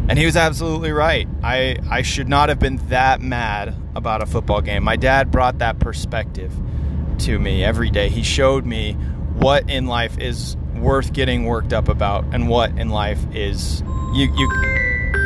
And 0.09 0.19
he 0.19 0.25
was 0.25 0.37
absolutely 0.37 0.93
right. 0.93 1.29
I 1.43 1.77
I 1.89 2.03
should 2.03 2.29
not 2.29 2.49
have 2.49 2.59
been 2.59 2.79
that 2.89 3.21
mad 3.21 3.75
about 3.95 4.23
a 4.23 4.27
football 4.27 4.61
game. 4.61 4.83
My 4.83 4.97
dad 4.97 5.31
brought 5.31 5.59
that 5.59 5.79
perspective 5.79 6.53
to 7.21 7.39
me 7.39 7.63
every 7.63 7.91
day. 7.91 8.09
He 8.09 8.23
showed 8.23 8.65
me 8.65 8.95
what 9.35 9.71
in 9.71 9.87
life 9.87 10.19
is 10.19 10.57
worth 10.75 11.13
getting 11.13 11.45
worked 11.45 11.73
up 11.73 11.89
about 11.89 12.25
and 12.33 12.49
what 12.49 12.71
in 12.79 12.89
life 12.89 13.21
is 13.35 13.83
you 14.15 14.33
you 14.37 15.00